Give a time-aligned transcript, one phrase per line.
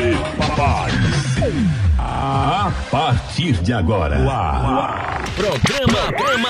[0.00, 1.52] Prepare-se.
[1.98, 4.16] A partir de agora,
[5.36, 6.48] Programa, programa.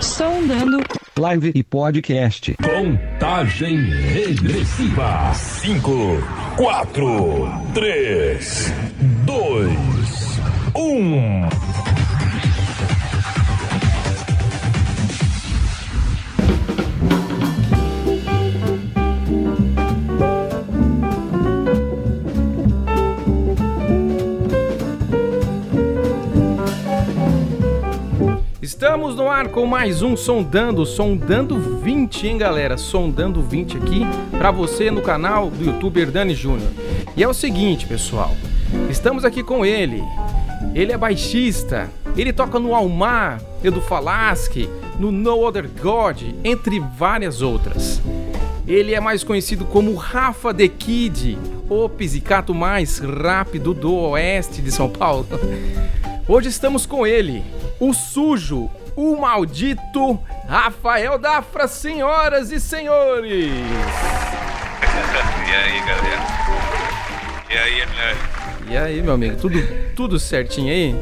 [0.00, 0.78] Sondando
[1.18, 2.54] live e podcast.
[2.62, 5.90] contagem regressiva: 5,
[6.56, 8.72] 4, 3,
[9.26, 9.72] 2,
[10.76, 11.63] 1.
[28.84, 32.76] Estamos no ar com mais um Sondando, Sondando 20, hein, galera?
[32.76, 34.02] Sondando 20 aqui
[34.36, 36.70] pra você no canal do youtuber Dani Júnior.
[37.16, 38.32] E é o seguinte, pessoal,
[38.90, 40.02] estamos aqui com ele.
[40.74, 47.40] Ele é baixista, ele toca no Almar, Edu Falaschi, no No Other God, entre várias
[47.40, 48.02] outras.
[48.68, 51.38] Ele é mais conhecido como Rafa The Kid,
[51.70, 55.26] o pisicato mais rápido do oeste de São Paulo.
[56.26, 57.44] Hoje estamos com ele,
[57.78, 63.52] o sujo, o maldito Rafael Dafra, senhoras e senhores.
[65.46, 66.22] E aí, galera?
[67.50, 68.16] E aí, mulher?
[68.70, 69.58] E aí, meu amigo, tudo,
[69.94, 70.94] tudo certinho aí?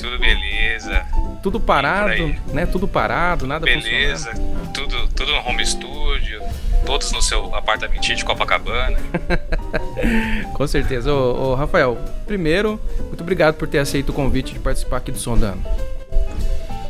[0.00, 1.04] Tudo beleza?
[1.42, 2.64] Tudo parado, né?
[2.64, 4.32] Tudo parado, nada Beleza?
[4.72, 6.40] Tudo, tudo no home studio?
[6.84, 8.98] Todos no seu apartamentinho de Copacabana?
[10.54, 11.12] Com certeza.
[11.12, 15.18] Ô, ô, Rafael, primeiro, muito obrigado por ter aceito o convite de participar aqui do
[15.18, 15.62] Sondando.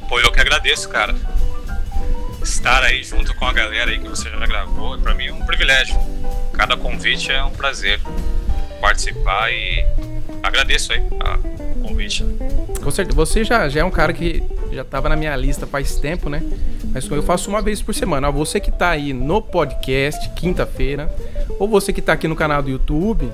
[0.09, 1.15] Pô, eu que agradeço, cara.
[2.43, 5.45] Estar aí junto com a galera aí que você já gravou, pra mim é um
[5.45, 5.97] privilégio.
[6.53, 8.01] Cada convite é um prazer
[8.81, 9.84] participar e
[10.43, 11.39] agradeço aí a-
[11.83, 12.25] convite.
[12.83, 13.16] Com certeza.
[13.16, 16.42] Você já, já é um cara que já tava na minha lista faz tempo, né?
[16.92, 18.30] Mas eu faço uma vez por semana.
[18.30, 21.14] Você que tá aí no podcast, quinta-feira,
[21.58, 23.30] ou você que tá aqui no canal do YouTube,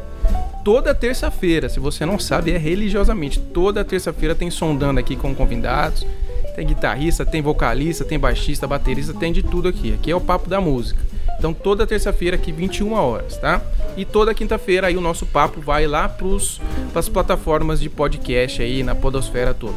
[0.65, 3.41] toda terça-feira, se você não sabe, é religiosamente.
[3.41, 6.07] Toda terça-feira tem sondando aqui com convidados.
[6.55, 9.95] Tem guitarrista, tem vocalista, tem baixista, baterista, tem de tudo aqui.
[9.95, 11.08] Aqui é o papo da música.
[11.39, 13.63] Então toda terça-feira aqui 21 horas, tá?
[13.97, 16.61] E toda quinta-feira aí o nosso papo vai lá pros
[16.95, 19.77] as plataformas de podcast aí na podosfera toda.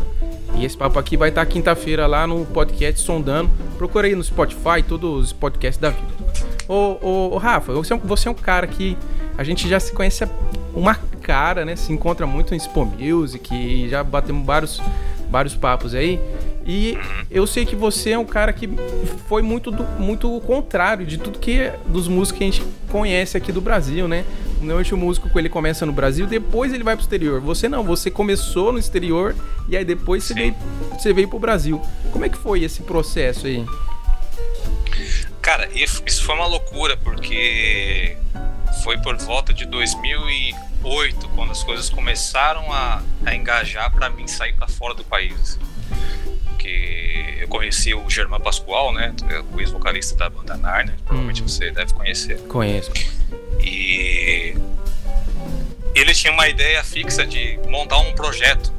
[0.56, 3.50] E esse papo aqui vai estar quinta-feira lá no podcast Sondando.
[3.78, 6.08] Procura aí no Spotify, todos os podcasts da vida.
[6.68, 8.98] Ô, ô, ô, Rafa, você é, um, você é um cara que
[9.38, 10.28] a gente já se conhece
[10.74, 11.76] uma cara, né?
[11.76, 14.82] Se encontra muito em Expo Music e já batemos vários,
[15.30, 16.20] vários papos aí.
[16.74, 16.98] E
[17.30, 18.70] eu sei que você é um cara que
[19.28, 23.52] foi muito do, muito contrário de tudo que dos músicos que a gente conhece aqui
[23.52, 24.24] do Brasil, né?
[24.56, 27.42] Normalmente o músico ele começa no Brasil, depois ele vai pro exterior.
[27.42, 29.36] Você não, você começou no exterior
[29.68, 30.56] e aí depois você veio,
[30.94, 31.82] você veio pro Brasil.
[32.10, 33.66] Como é que foi esse processo aí?
[35.42, 38.16] Cara, isso foi uma loucura, porque
[38.82, 44.54] foi por volta de 2008 quando as coisas começaram a, a engajar pra mim sair
[44.54, 45.60] pra fora do país.
[46.62, 49.16] Porque eu conheci o Germán Pascoal, né?
[49.52, 51.48] O ex-vocalista da banda Narnia, provavelmente Uhum.
[51.48, 52.38] você deve conhecer.
[52.42, 52.92] Conheço.
[53.60, 54.56] E
[55.96, 58.72] ele tinha uma ideia fixa de montar um projeto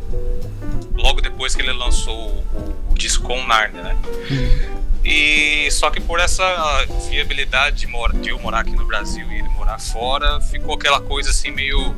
[0.95, 3.97] logo depois que ele lançou o, o disco com Narnia, né?
[5.05, 6.45] E só que por essa
[7.11, 11.01] viabilidade de, mora, de eu morar aqui no Brasil e ele morar fora, ficou aquela
[11.01, 11.97] coisa assim meio.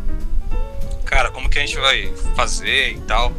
[1.05, 3.31] Cara, como que a gente vai fazer e tal?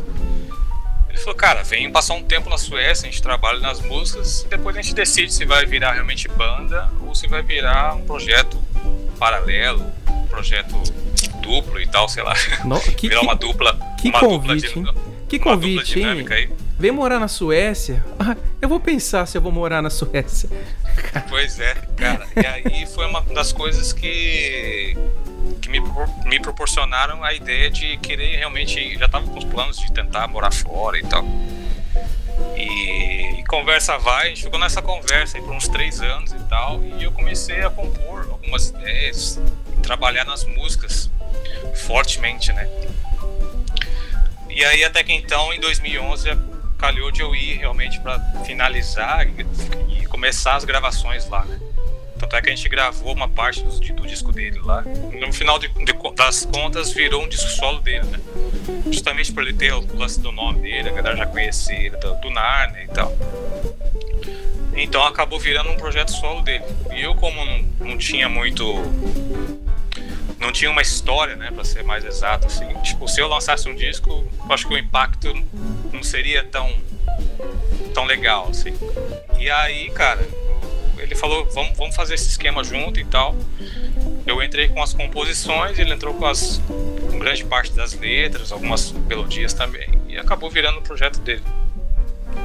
[1.15, 4.49] Ele falou, cara, vem passar um tempo na Suécia, a gente trabalha nas músicas e
[4.49, 8.61] depois a gente decide se vai virar realmente banda ou se vai virar um projeto
[9.17, 10.75] paralelo, um projeto
[11.41, 12.33] duplo e tal, sei lá.
[12.65, 13.79] No- que, virar uma dupla.
[13.97, 14.99] que uma convite, dupla de,
[15.29, 16.27] que uma dupla convite, hein?
[16.29, 16.49] aí.
[16.77, 18.03] Vem morar na Suécia?
[18.19, 20.49] Ah, eu vou pensar se eu vou morar na Suécia.
[21.29, 22.27] Pois é, cara.
[22.35, 24.97] E aí foi uma das coisas que,
[25.61, 25.79] que me,
[26.25, 28.97] me proporcionaram a ideia de querer realmente.
[28.97, 31.23] Já tava com os planos de tentar morar fora e tal.
[32.57, 36.39] E, e conversa vai, a gente ficou nessa conversa aí por uns três anos e
[36.49, 36.83] tal.
[36.83, 39.39] E eu comecei a compor algumas ideias,
[39.81, 41.09] trabalhar nas músicas
[41.85, 42.69] fortemente, né?
[44.49, 46.29] E aí até que então, em 2011,
[46.77, 51.59] calhou de eu ir realmente para finalizar e, começar as gravações lá, né?
[52.17, 54.81] Tanto é que a gente gravou uma parte do, do disco dele lá.
[55.19, 58.19] No final de- de das contas, virou um disco solo dele, né?
[58.89, 62.15] Justamente por ele ter o lance do nome dele, a galera já conhecia ele do,
[62.21, 63.11] do Narnia e tal.
[64.77, 66.63] Então acabou virando um projeto solo dele.
[66.93, 68.63] E eu, como não, não tinha muito
[70.45, 72.67] não tinha uma história, né, para ser mais exato, assim.
[72.83, 74.09] Tipo, se eu lançasse um disco,
[74.47, 75.33] eu acho que o impacto
[75.91, 76.71] não seria tão
[77.93, 78.73] tão legal, assim.
[79.39, 80.27] E aí, cara,
[80.97, 83.35] ele falou, vamos, vamos fazer esse esquema junto e tal.
[84.25, 86.61] Eu entrei com as composições, ele entrou com as
[87.09, 91.43] com grande parte das letras, algumas melodias também, e acabou virando o projeto dele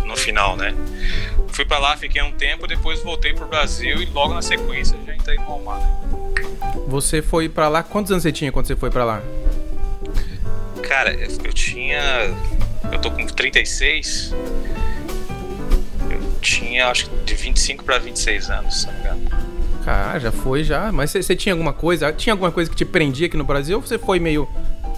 [0.04, 0.74] no final, né?
[1.48, 5.14] Fui para lá, fiquei um tempo, depois voltei pro Brasil e logo na sequência já
[5.14, 5.80] entrei no Almar.
[6.86, 9.22] Você foi para lá, quantos anos você tinha quando você foi para lá?
[10.82, 12.00] Cara, eu tinha.
[12.90, 14.34] Eu tô com 36.
[16.10, 19.50] Eu tinha, acho que de 25 para 26 anos, se não me engano.
[19.84, 20.90] Cara, já foi já.
[20.90, 22.12] Mas você, você tinha alguma coisa?
[22.12, 24.48] Tinha alguma coisa que te prendia aqui no Brasil ou você foi meio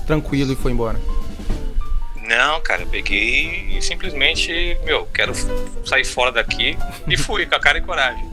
[0.06, 0.98] tranquilo e foi embora?
[2.16, 5.32] Não, cara, eu peguei e simplesmente, meu, quero
[5.84, 8.31] sair fora daqui e fui com a cara e coragem.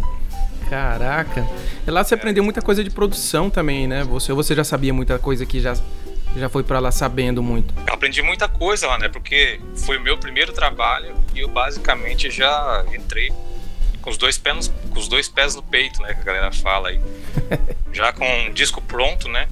[0.69, 1.47] Caraca.
[1.85, 4.03] E lá você aprendeu muita coisa de produção também, né?
[4.03, 5.73] Você, você já sabia muita coisa que já
[6.35, 7.73] já foi para lá sabendo muito?
[7.87, 9.09] Eu aprendi muita coisa lá, né?
[9.09, 13.31] Porque foi o meu primeiro trabalho e eu basicamente já entrei
[14.01, 16.13] com os dois pés, com os dois pés no peito, né?
[16.13, 17.01] Que a galera fala aí.
[17.91, 19.47] já com um disco pronto, né?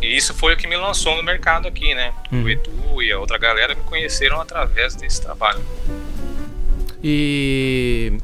[0.00, 2.12] E isso foi o que me lançou no mercado aqui, né?
[2.32, 2.44] Hum.
[2.44, 5.62] O Edu e a outra galera me conheceram através desse trabalho.
[7.02, 8.18] E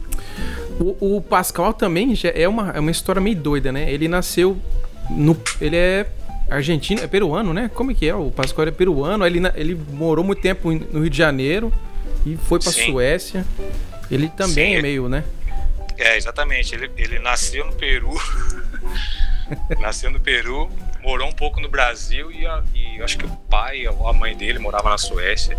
[0.81, 3.93] o, o Pascal também já é uma, é uma história meio doida, né?
[3.93, 4.61] Ele nasceu
[5.11, 5.37] no.
[5.61, 6.07] Ele é
[6.49, 7.71] argentino, é peruano, né?
[7.73, 8.15] Como é que é?
[8.15, 11.73] O Pascoal é peruano, ele, ele morou muito tempo no Rio de Janeiro
[12.27, 12.93] e foi pra Sim.
[12.93, 13.47] Suécia.
[14.11, 15.23] Ele também Sim, é meio, né?
[15.97, 16.75] É, exatamente.
[16.75, 18.13] Ele, ele nasceu no Peru.
[19.79, 20.69] nasceu no Peru,
[21.03, 24.37] morou um pouco no Brasil e, a, e acho que o pai ou a mãe
[24.37, 25.57] dele morava na Suécia.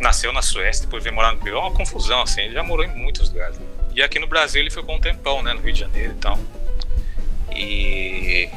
[0.00, 1.58] Nasceu na Suécia, depois veio morar no Peru.
[1.58, 2.40] É uma confusão, assim.
[2.40, 3.60] Ele já morou em muitos lugares.
[3.94, 5.52] E aqui no Brasil ele ficou um tempão, né?
[5.52, 6.38] No Rio de Janeiro e tal.
[7.54, 8.48] E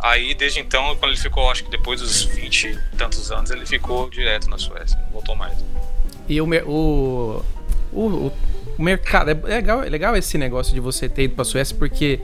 [0.00, 3.66] Aí, desde então, quando ele ficou, acho que depois dos 20 e tantos anos, ele
[3.66, 5.58] ficou direto na Suécia, não voltou mais.
[6.28, 7.44] E o, o,
[7.92, 8.32] o,
[8.78, 9.30] o mercado.
[9.30, 12.20] É legal, é legal esse negócio de você ter ido pra Suécia, porque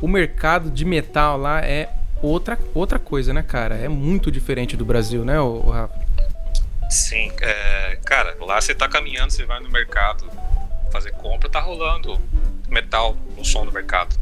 [0.00, 1.88] o mercado de metal lá é
[2.20, 3.76] outra, outra coisa, né, cara?
[3.76, 5.98] É muito diferente do Brasil, né, o, Rafa?
[6.90, 10.30] Sim, é, cara, lá você tá caminhando, você vai no mercado
[10.96, 12.18] fazer compra, tá rolando
[12.68, 14.16] metal no som do mercado.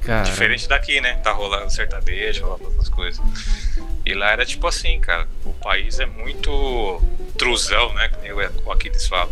[0.00, 0.22] Cara.
[0.22, 1.14] Diferente daqui, né?
[1.16, 3.20] Tá rolando sertanejo, rolando outras coisas.
[4.04, 5.26] E lá era tipo assim, cara.
[5.44, 7.02] O país é muito
[7.36, 8.08] truzão, né?
[8.08, 9.30] Que nem o Aquiles fala.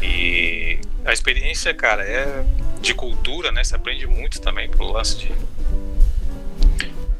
[0.00, 2.44] E a experiência, cara, é
[2.80, 3.64] de cultura, né?
[3.64, 5.32] Você aprende muito também pro lance de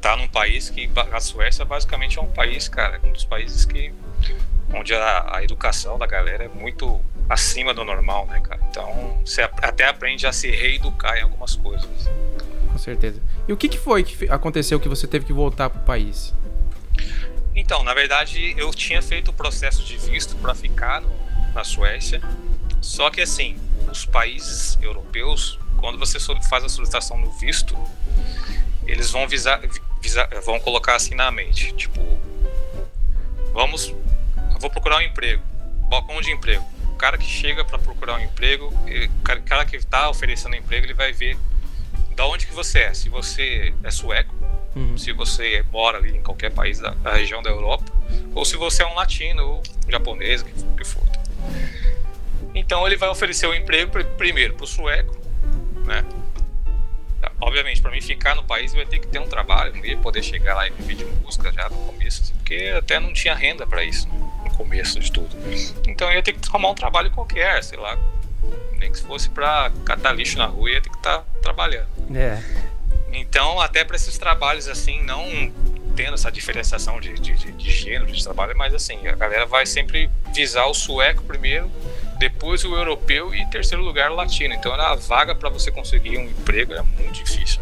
[0.00, 3.92] tá num país que a Suécia basicamente é um país, cara, um dos países que
[4.72, 8.60] onde a, a educação da galera é muito acima do normal, né, cara?
[8.70, 11.88] Então você até aprende a se reeducar em algumas coisas.
[12.70, 13.20] Com certeza.
[13.46, 16.34] E o que, que foi que aconteceu que você teve que voltar pro país?
[17.54, 21.10] Então, na verdade, eu tinha feito o processo de visto para ficar no,
[21.54, 22.22] na Suécia.
[22.80, 23.58] Só que assim,
[23.90, 26.18] os países europeus, quando você
[26.48, 27.76] faz a solicitação do visto,
[28.86, 29.60] eles vão visar,
[30.44, 32.00] vão colocar assim na mente, tipo,
[33.52, 33.94] vamos,
[34.58, 35.42] vou procurar um emprego,
[35.88, 36.64] balcão de emprego
[36.98, 41.12] cara que chega para procurar um emprego, o cara que está oferecendo emprego, ele vai
[41.12, 41.38] ver
[42.16, 42.94] da onde que você é.
[42.94, 44.34] Se você é sueco,
[44.74, 44.98] uhum.
[44.98, 47.84] se você mora ali em qualquer país da, da, região da Europa,
[48.34, 51.04] ou se você é um latino ou japonês, que, que for.
[52.54, 55.16] Então ele vai oferecer o um emprego primeiro para o sueco,
[55.86, 56.04] né?
[57.40, 60.22] Obviamente, para mim ficar no país, vai ter que ter um trabalho, não ia poder
[60.22, 63.64] chegar lá e viver de música já no começo, assim, porque até não tinha renda
[63.64, 64.08] para isso.
[64.08, 64.28] Né?
[64.58, 65.30] Começo de tudo.
[65.86, 67.96] Então eu ia ter que arrumar um trabalho qualquer, sei lá,
[68.76, 71.88] nem que fosse para catar lixo na rua, ia ter que estar tá trabalhando.
[72.14, 72.42] É.
[73.12, 75.24] Então, até para esses trabalhos assim, não
[75.96, 79.66] tendo essa diferenciação de, de, de, de, gênero de trabalho, mas assim, a galera vai
[79.66, 81.70] sempre visar o sueco primeiro,
[82.18, 84.54] depois o europeu e em terceiro lugar o latino.
[84.54, 87.60] Então a vaga para você conseguir um emprego era muito difícil.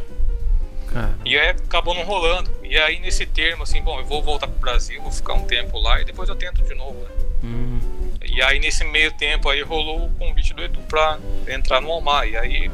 [1.24, 2.50] E aí acabou não rolando.
[2.62, 5.78] E aí nesse termo, assim, bom, eu vou voltar pro Brasil, vou ficar um tempo
[5.78, 7.08] lá e depois eu tento de novo, né?
[7.44, 7.80] Hum.
[8.24, 12.26] E aí nesse meio tempo aí rolou o convite do Edu pra entrar no Almar.
[12.26, 12.70] E aí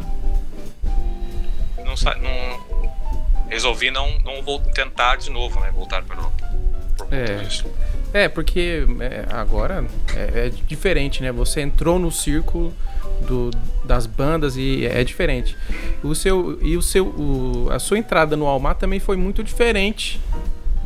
[1.78, 5.70] não, não resolvi não, não vou tentar de novo, né?
[5.70, 6.50] Voltar para Europa.
[6.96, 7.36] Por é.
[7.36, 7.66] Disso.
[8.12, 11.32] É, porque é, agora é, é, diferente, né?
[11.32, 12.74] Você entrou no círculo
[13.22, 13.50] do,
[13.84, 15.56] das bandas e é diferente.
[16.02, 20.20] O seu e o seu o, a sua entrada no Almar também foi muito diferente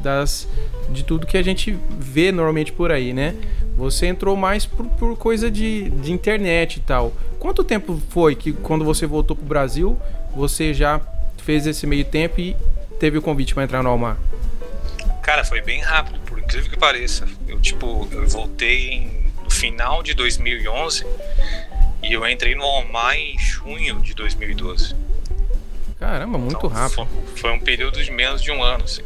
[0.02, 0.48] das
[0.88, 3.34] de tudo que a gente vê normalmente por aí, né?
[3.76, 7.12] Você entrou mais por, por coisa de, de internet e tal.
[7.38, 9.98] Quanto tempo foi que quando você voltou pro Brasil,
[10.34, 11.00] você já
[11.44, 12.56] fez esse meio tempo e
[12.98, 14.16] teve o convite para entrar no Almar?
[15.22, 17.26] Cara, foi bem rápido, por incrível que pareça.
[17.46, 21.04] Eu tipo, eu voltei em, no final de 2011
[22.02, 24.94] e eu entrei no Almar em junho de 2012.
[25.98, 27.06] Caramba, muito Então, rápido.
[27.06, 29.02] Foi, foi um período de menos de um ano, assim.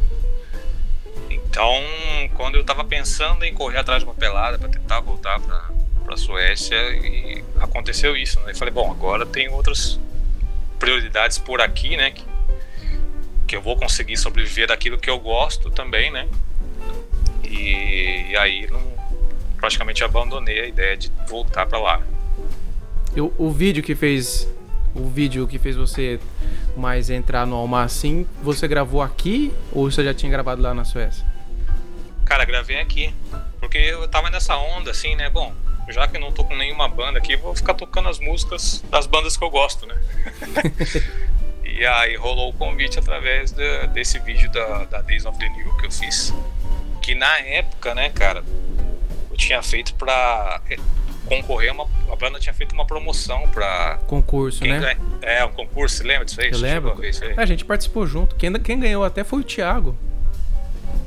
[1.29, 1.73] Então,
[2.35, 5.69] quando eu tava pensando em correr atrás de uma pelada para tentar voltar pra,
[6.03, 8.51] pra Suécia, e aconteceu isso, né?
[8.51, 9.99] Eu falei, bom, agora tem outras
[10.79, 12.11] prioridades por aqui, né?
[12.11, 12.25] Que,
[13.47, 16.27] que eu vou conseguir sobreviver daquilo que eu gosto também, né?
[17.43, 18.81] E, e aí não,
[19.57, 22.01] praticamente abandonei a ideia de voltar para lá.
[23.15, 24.47] Eu- o vídeo que fez.
[24.93, 26.19] O vídeo que fez você
[26.75, 30.83] mais entrar no Almar assim, você gravou aqui ou você já tinha gravado lá na
[30.83, 31.25] Suécia?
[32.25, 33.13] Cara, gravei aqui.
[33.59, 35.29] Porque eu tava nessa onda, assim, né?
[35.29, 35.53] Bom,
[35.89, 39.05] já que eu não tô com nenhuma banda aqui, vou ficar tocando as músicas das
[39.07, 39.95] bandas que eu gosto, né?
[41.63, 45.77] e aí rolou o convite através da- desse vídeo da, da Days of the New
[45.77, 46.33] que eu fiz.
[47.01, 48.43] Que na época, né, cara,
[49.29, 50.61] eu tinha feito pra
[51.41, 53.99] concorrer, uma, a banda tinha feito uma promoção pra.
[54.07, 54.79] Concurso, Quem né?
[54.79, 56.51] ganha- É, um concurso, você lembra disso aí?
[56.51, 56.91] Eu lembro.
[57.01, 57.33] a aí?
[57.37, 58.35] A gente participou junto.
[58.35, 59.95] Quem, quem ganhou até foi o Thiago.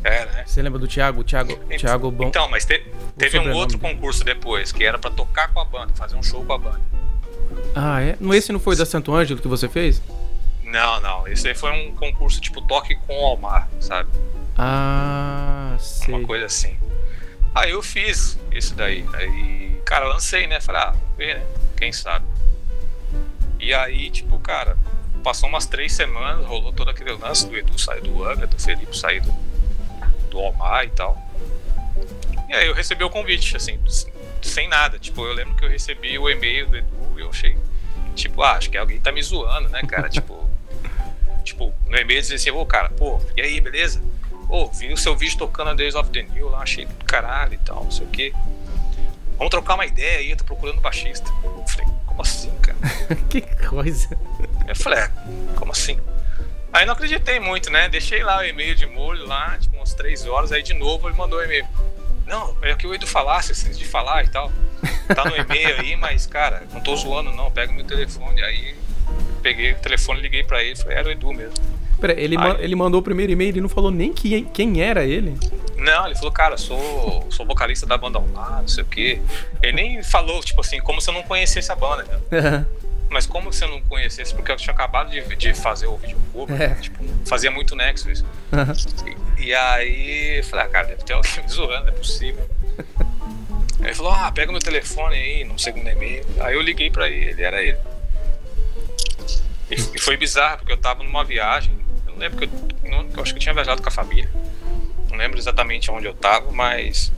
[0.02, 0.44] É, né?
[0.46, 1.24] Você lembra do Thiago?
[1.24, 2.24] Thiago, Thiago Bom.
[2.24, 2.84] Então, mas te-
[3.16, 6.44] teve um outro concurso depois, que era pra tocar com a banda, fazer um show
[6.44, 6.80] com a banda.
[7.74, 8.16] Ah, é?
[8.20, 10.02] Não, esse não foi da Santo Ângelo que você fez?
[10.62, 11.26] Não, não.
[11.28, 14.10] Esse aí foi um concurso tipo toque com o Almar, sabe?
[14.58, 16.14] Ah, sei.
[16.14, 16.76] Uma coisa assim.
[17.54, 19.04] Aí eu fiz isso daí.
[19.14, 20.60] Aí, cara, lancei, né?
[20.60, 21.46] Falei, ah, ver, né?
[21.76, 22.26] Quem sabe.
[23.60, 24.76] E aí, tipo, cara,
[25.22, 28.96] passou umas três semanas, rolou todo aquele lance do Edu sair do Anga, do Felipe
[28.96, 29.32] sair do,
[30.30, 31.16] do Almar e tal.
[32.48, 33.80] E aí eu recebi o convite, assim,
[34.42, 34.98] sem nada.
[34.98, 37.56] Tipo, eu lembro que eu recebi o e-mail do Edu e eu achei,
[38.16, 40.08] tipo, ah, acho que alguém tá me zoando, né, cara?
[40.10, 40.50] tipo,
[41.44, 44.02] tipo, no e-mail dizia assim, ô, cara, pô, e aí, beleza?
[44.54, 47.54] Pô, vi o seu vídeo tocando a Days of the New lá, achei do caralho
[47.54, 48.32] e tal, não sei o quê.
[49.36, 51.28] Vamos trocar uma ideia aí, eu tô procurando baixista.
[51.42, 52.78] Eu falei, como assim, cara?
[53.28, 54.16] que coisa.
[54.68, 55.10] Eu falei, é,
[55.56, 55.98] como assim?
[56.72, 57.88] Aí não acreditei muito, né?
[57.88, 61.16] Deixei lá o e-mail de molho lá, tipo, umas três horas, aí de novo ele
[61.16, 61.66] mandou o e-mail.
[62.24, 64.52] Não, é o que o Edu falasse, esses de falar e tal.
[65.12, 68.40] Tá no e-mail aí, mas, cara, não tô zoando não, pega meu telefone.
[68.40, 68.76] Aí
[69.42, 71.73] peguei o telefone, liguei pra ele, falei, era o Edu mesmo.
[72.00, 75.04] Pera, ele, ma- ele mandou o primeiro e-mail e não falou nem quem, quem era
[75.04, 75.36] ele.
[75.76, 79.20] Não, ele falou, cara, sou, sou vocalista da banda Almar, não sei o quê.
[79.62, 82.66] Ele nem falou, tipo assim, como se eu não conhecesse a banda, né?
[83.10, 86.18] Mas como se eu não conhecesse, porque eu tinha acabado de, de fazer o vídeo
[86.32, 86.68] cover, É.
[86.74, 88.24] tipo, fazia muito nexo isso.
[89.38, 92.48] E, e aí eu falei, ah, cara, deve ter alguém me zoando, não é possível.
[93.80, 96.24] Aí ele falou, ah, pega meu telefone aí, no segundo e-mail.
[96.40, 97.78] Aí eu liguei pra ele, ele era ele.
[99.70, 101.74] E, e foi bizarro, porque eu tava numa viagem,
[102.14, 102.44] não lembro que
[102.84, 104.30] eu, não- eu acho que eu tinha viajado com a família.
[105.10, 107.12] Não lembro exatamente onde eu tava, mas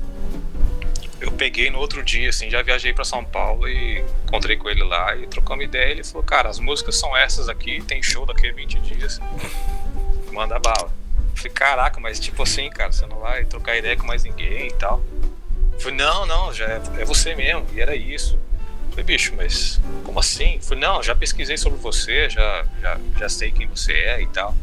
[1.21, 4.83] eu peguei no outro dia, assim, já viajei pra São Paulo e encontrei com ele
[4.85, 5.91] lá e trocamos ideia.
[5.93, 9.21] Ele falou, cara, as músicas são essas aqui, tem show daqui a 20 dias.
[10.33, 10.91] Manda bala.
[11.35, 14.73] Falei, caraca, mas tipo assim, cara, você não vai trocar ideia com mais ninguém e
[14.75, 15.03] tal.
[15.79, 18.39] Falei, não, não, já é, é você mesmo, e era isso.
[18.91, 20.59] Falei, bicho, mas como assim?
[20.61, 24.55] Falei, não, já pesquisei sobre você, já, já, já sei quem você é e tal.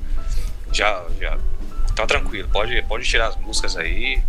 [0.74, 1.38] Já, já.
[1.96, 4.22] Tá tranquilo, pode, pode tirar as músicas aí.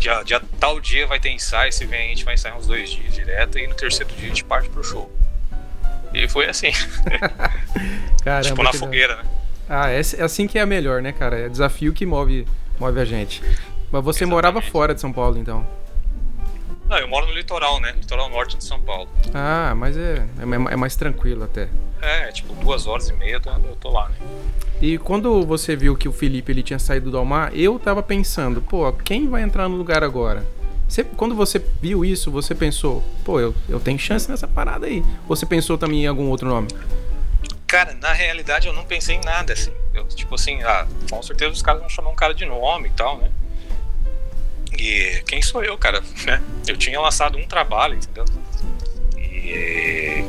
[0.00, 2.88] Já, já tal dia vai ter ensaio, se vem a gente vai ensaiar uns dois
[2.88, 5.10] dias direto e no terceiro dia a gente parte pro show.
[6.14, 6.70] E foi assim,
[8.24, 8.48] Caramba.
[8.48, 9.24] tipo na fogueira, né?
[9.68, 11.38] Ah, é é assim que é melhor, né, cara?
[11.38, 12.46] É desafio que move,
[12.78, 13.42] move a gente.
[13.90, 14.72] Mas você morava Exatamente.
[14.72, 15.66] fora de São Paulo, então.
[16.88, 17.92] Não, eu moro no litoral, né?
[17.92, 19.08] Litoral norte de São Paulo.
[19.34, 21.68] Ah, mas é, é, é mais tranquilo até.
[22.00, 24.16] É, tipo, duas horas e meia eu tô, eu tô lá, né?
[24.80, 28.62] E quando você viu que o Felipe ele tinha saído do Almar, eu tava pensando,
[28.62, 30.46] pô, quem vai entrar no lugar agora?
[30.88, 35.04] Você- quando você viu isso, você pensou, pô, eu, eu tenho chance nessa parada aí.
[35.28, 36.68] Ou você pensou também em algum outro nome?
[37.66, 39.72] Cara, na realidade eu não pensei em nada, assim.
[39.92, 42.92] Eu, tipo assim, ah, com certeza os caras vão chamar um cara de nome e
[42.92, 43.30] tal, né?
[44.72, 46.02] E quem sou eu, cara?
[46.26, 46.42] Né?
[46.66, 48.24] Eu tinha lançado um trabalho, entendeu?
[49.16, 50.24] E,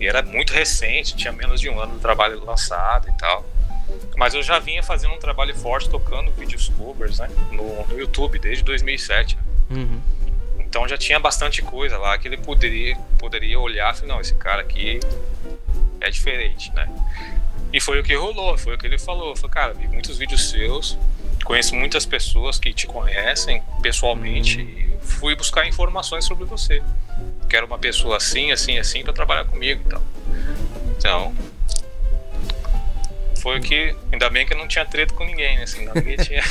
[0.00, 3.44] e era muito recente, tinha menos de um ano do trabalho lançado e tal.
[4.16, 7.28] Mas eu já vinha fazendo um trabalho forte tocando vídeos covers, né?
[7.52, 9.36] No, no YouTube desde 2007.
[9.36, 9.42] né?
[9.70, 10.00] Uhum.
[10.58, 14.34] Então já tinha bastante coisa lá que ele poderia, poderia olhar e falar, não, esse
[14.34, 14.98] cara aqui
[16.00, 16.88] é diferente, né?
[17.72, 19.34] E foi o que rolou, foi o que ele falou.
[19.36, 20.96] Falou, cara, vi muitos vídeos seus,
[21.44, 26.82] conheço muitas pessoas que te conhecem pessoalmente e fui buscar informações sobre você.
[27.48, 30.02] Quero uma pessoa assim, assim, assim para trabalhar comigo e tal.
[30.96, 31.34] Então,
[33.40, 33.94] foi o que.
[34.10, 35.64] Ainda bem que eu não tinha treta com ninguém, né?
[35.64, 36.42] Assim, ninguém tinha,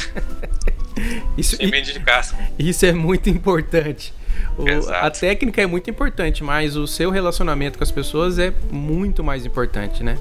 [1.38, 2.36] Isso, tinha de casa.
[2.58, 4.14] Isso é muito importante.
[4.58, 9.24] O- a técnica é muito importante, mas o seu relacionamento com as pessoas é muito
[9.24, 10.18] mais importante, né?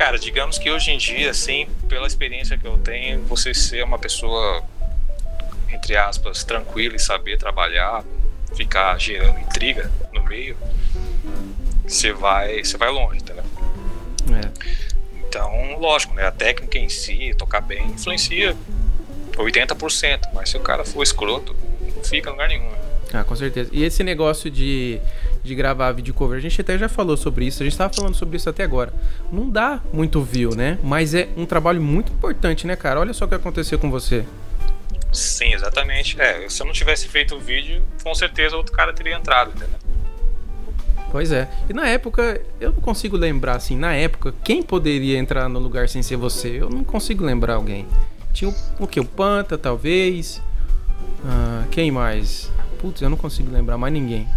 [0.00, 3.98] Cara, digamos que hoje em dia, assim, pela experiência que eu tenho, você ser uma
[3.98, 4.64] pessoa,
[5.70, 8.02] entre aspas, tranquila e saber trabalhar,
[8.56, 10.56] ficar gerando intriga no meio,
[11.86, 13.44] você vai, você vai longe, entendeu?
[14.32, 15.18] É.
[15.18, 16.26] Então, lógico, né?
[16.26, 18.56] A técnica em si, tocar bem, influencia
[19.36, 21.54] 80%, mas se o cara for escroto,
[21.94, 22.70] não fica em lugar nenhum.
[22.70, 22.78] né?
[23.12, 23.68] Ah, com certeza.
[23.70, 24.98] E esse negócio de,
[25.42, 28.14] de gravar vídeo cover, a gente até já falou sobre isso, a gente tava falando
[28.14, 28.92] sobre isso até agora.
[29.32, 30.78] Não dá muito view, né?
[30.82, 33.00] Mas é um trabalho muito importante, né, cara?
[33.00, 34.24] Olha só o que aconteceu com você.
[35.12, 36.20] Sim, exatamente.
[36.20, 39.78] É, se eu não tivesse feito o vídeo, com certeza outro cara teria entrado, entendeu?
[41.10, 41.50] Pois é.
[41.68, 45.88] E na época, eu não consigo lembrar, assim, na época, quem poderia entrar no lugar
[45.88, 46.62] sem ser você?
[46.62, 47.86] Eu não consigo lembrar alguém.
[48.32, 48.54] Tinha o,
[48.84, 49.00] o que?
[49.00, 50.40] O Panta, talvez.
[51.24, 52.50] Ah, quem mais?
[52.78, 54.28] Putz, eu não consigo lembrar mais ninguém.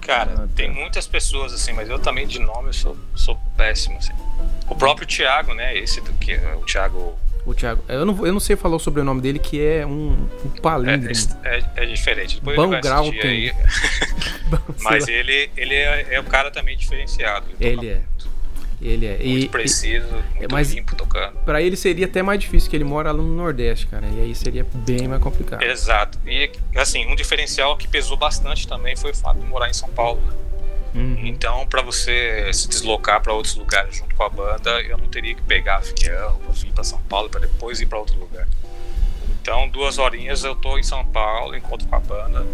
[0.00, 0.48] Cara, Ah, tá.
[0.54, 4.12] tem muitas pessoas assim, mas eu também de nome eu sou, sou péssimo, assim.
[4.68, 5.76] O próprio Thiago, né?
[5.76, 7.82] Esse do que o Thiago O Thiago.
[7.88, 11.10] Eu não, eu não sei falar o sobrenome dele, que é um, um é, palíndromo.
[11.44, 12.36] é, é diferente.
[12.36, 13.54] Depois ele grau assistir tem.
[14.82, 17.46] Mas ele, ele é, é um cara também diferenciado.
[17.60, 18.00] Ele é.
[18.86, 19.12] Ele é.
[19.16, 21.32] Muito E, e preciso, muito mas- limpo tocando.
[21.44, 24.06] pra ele seria até mais difícil, que ele mora lá no Nordeste, cara.
[24.06, 25.62] E aí seria bem mais complicado.
[25.62, 26.18] Exato.
[26.26, 29.88] E assim, um diferencial que pesou bastante também foi o fato de morar em São
[29.88, 30.20] Paulo.
[30.20, 30.34] né?
[30.96, 31.26] Uhum.
[31.26, 35.34] Então, para você se deslocar para outros lugares junto com a banda, eu não teria
[35.34, 38.46] que pegar avião, pra vir para São Paulo para depois ir para outro lugar.
[39.42, 42.46] Então, duas horinhas eu tô em São Paulo, encontro com a banda,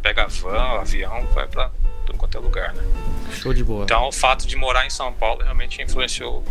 [0.00, 1.70] pega van, avião, vai para
[2.06, 2.82] tudo quanto é lugar, né?
[3.34, 3.84] Show de bola.
[3.84, 6.42] Então, o fato de morar em São Paulo realmente influenciou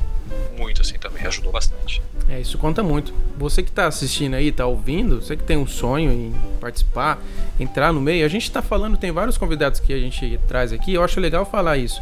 [0.57, 2.01] muito, assim, também ajudou bastante.
[2.29, 3.13] É, isso conta muito.
[3.37, 7.19] Você que tá assistindo aí, tá ouvindo, você que tem um sonho em participar,
[7.59, 10.93] entrar no meio, a gente tá falando, tem vários convidados que a gente traz aqui,
[10.93, 12.01] eu acho legal falar isso.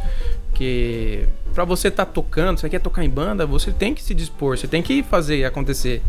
[0.54, 4.56] Que pra você tá tocando, você quer tocar em banda, você tem que se dispor,
[4.58, 6.02] você tem que fazer acontecer.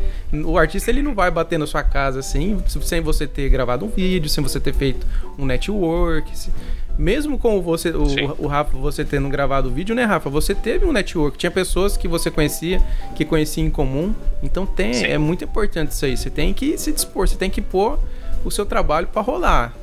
[0.46, 3.90] O artista ele não vai bater na sua casa assim, sem você ter gravado um
[3.90, 5.06] vídeo, sem você ter feito
[5.38, 6.38] um network.
[6.38, 6.52] se-
[6.98, 8.06] Mesmo com você, o,
[8.38, 10.30] o Rafa, você tendo gravado o vídeo, né, Rafa?
[10.30, 12.82] Você teve um network, tinha pessoas que você conhecia,
[13.16, 14.14] que conhecia em comum.
[14.44, 15.06] Então tem, Sim.
[15.06, 16.16] é muito importante isso aí.
[16.16, 18.00] Você tem que se dispor, você tem que pôr
[18.44, 19.74] o seu trabalho pra rolar.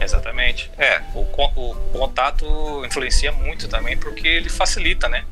[0.00, 0.70] Exatamente.
[0.76, 2.46] É, o, o contato
[2.84, 5.24] influencia muito também porque ele facilita, né?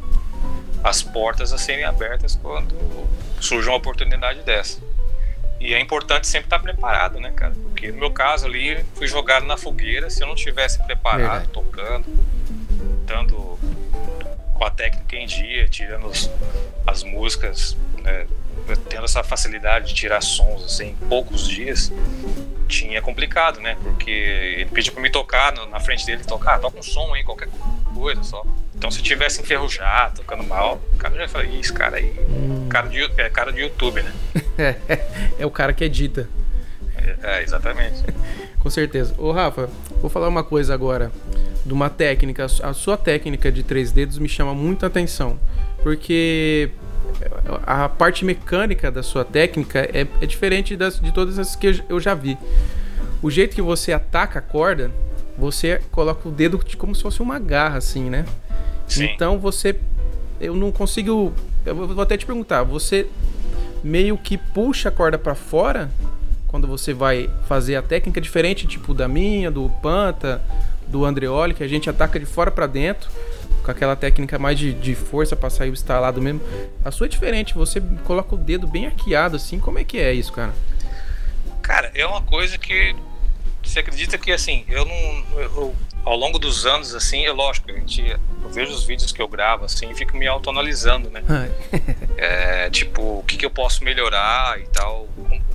[0.83, 2.75] As portas a serem abertas quando
[3.41, 4.79] surge uma oportunidade dessa.
[5.65, 7.55] E é importante sempre estar preparado, né, cara?
[7.55, 10.11] Porque no meu caso ali, fui jogado na fogueira.
[10.11, 11.49] Se eu não tivesse preparado, Verdade.
[11.49, 12.05] tocando,
[13.07, 13.59] dando
[14.53, 16.31] com a técnica em dia, tirando os-
[16.87, 18.27] as músicas, né,
[18.89, 21.93] tendo essa facilidade de tirar sons assim, em poucos dias,
[22.69, 23.77] tinha complicado, né?
[23.83, 27.23] Porque ele pediu pra me tocar na frente dele, tocar, ah, toca um som aí,
[27.23, 27.49] qualquer
[27.95, 28.45] coisa só.
[28.75, 32.15] Então se tivesse enferrujado, tocando mal, o cara já ia falar, "Ih, esse cara aí,
[32.69, 34.13] cara de, é cara de YouTube, né?
[35.39, 36.29] é o cara que edita.
[36.97, 38.03] É, é, exatamente.
[38.59, 39.15] Com certeza.
[39.19, 39.69] Ô, Rafa,
[40.01, 41.13] vou falar uma coisa agora
[41.65, 42.47] de uma técnica.
[42.63, 45.39] A sua técnica de três dedos me chama muita atenção.
[45.83, 46.71] Porque
[47.67, 52.01] a parte mecânica da sua técnica é, é diferente das, de todas as que eu
[52.01, 52.37] já vi.
[53.23, 54.91] O jeito que você ataca a corda,
[55.39, 58.25] você coloca o dedo de- como se fosse uma garra, assim, né?
[58.87, 59.05] Sim.
[59.05, 59.77] Então você.
[60.41, 61.33] Eu não consigo.
[61.65, 62.63] Eu vou até te perguntar.
[62.65, 63.07] Você
[63.83, 65.91] meio que puxa a corda pra fora
[66.49, 70.41] quando você vai fazer a técnica diferente, tipo da minha, do Panta,
[70.87, 73.09] do Andreoli, que a gente ataca de fora pra dentro,
[73.65, 76.41] com aquela técnica mais de, de força pra sair o estalado mesmo.
[76.85, 79.59] A sua é diferente, você coloca o dedo bem arqueado assim.
[79.59, 80.55] Como é que é isso, cara?
[81.63, 82.95] Cara, é uma coisa que
[83.63, 85.41] você acredita que assim, eu não.
[85.41, 85.75] eu-
[86.05, 89.27] ao longo dos anos, assim, é lógico, a gente, eu vejo os vídeos que eu
[89.27, 91.23] gravo assim e fico me autoanalisando, né?
[92.19, 95.09] É, tipo, o que, que eu posso melhorar e tal,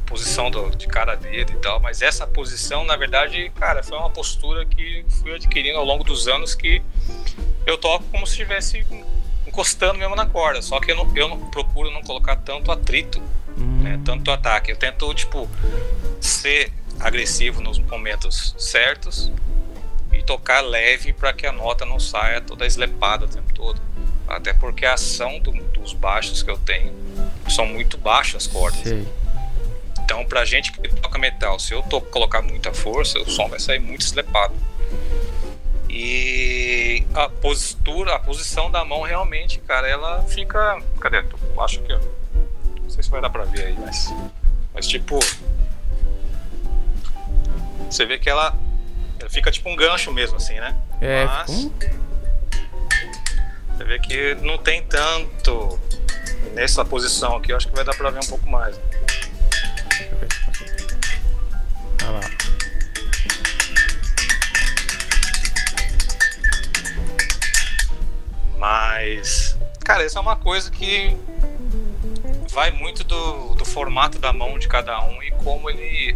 [0.09, 4.09] posição do, de cada dedo e tal, mas essa posição, na verdade, cara, foi uma
[4.09, 6.81] postura que fui adquirindo ao longo dos anos que
[7.65, 8.83] eu toco como se estivesse
[9.47, 13.21] encostando mesmo na corda, só que eu não, eu não procuro não colocar tanto atrito
[13.57, 14.71] Hum, né, tanto ataque.
[14.71, 15.49] Eu tento, tipo,
[16.21, 19.29] ser agressivo nos momentos certos
[20.13, 23.81] e tocar leve para que a nota não saia toda eslepada o tempo todo.
[24.27, 26.93] Até porque a ação do- dos baixos que eu tenho
[27.49, 28.81] são muito baixas as cordas.
[30.09, 33.59] Então, pra gente que toca metal, se eu to colocar muita força, o som vai
[33.59, 34.55] sair muito eslepado.
[35.87, 40.81] E a postura, a posição da mão realmente, cara, ela fica.
[40.99, 41.19] Cadê?
[41.19, 41.93] Eu acho que.
[41.93, 41.99] ó,
[42.81, 44.11] Não sei se vai dar pra ver aí, mas.
[44.73, 45.19] Mas tipo.
[47.87, 48.55] Você vê que ela.
[49.19, 50.75] Ela fica tipo um gancho mesmo, assim, né?
[50.99, 51.71] É, Mas- um-
[53.77, 55.79] Você vê que não tem tanto
[56.55, 58.75] nessa posição aqui, eu acho que vai dar pra ver um pouco mais.
[58.75, 59.08] Deixa
[62.03, 62.21] Olha lá.
[68.57, 71.15] Mas, cara, isso é uma coisa que
[72.51, 76.15] vai muito do, do formato da mão de cada um e como ele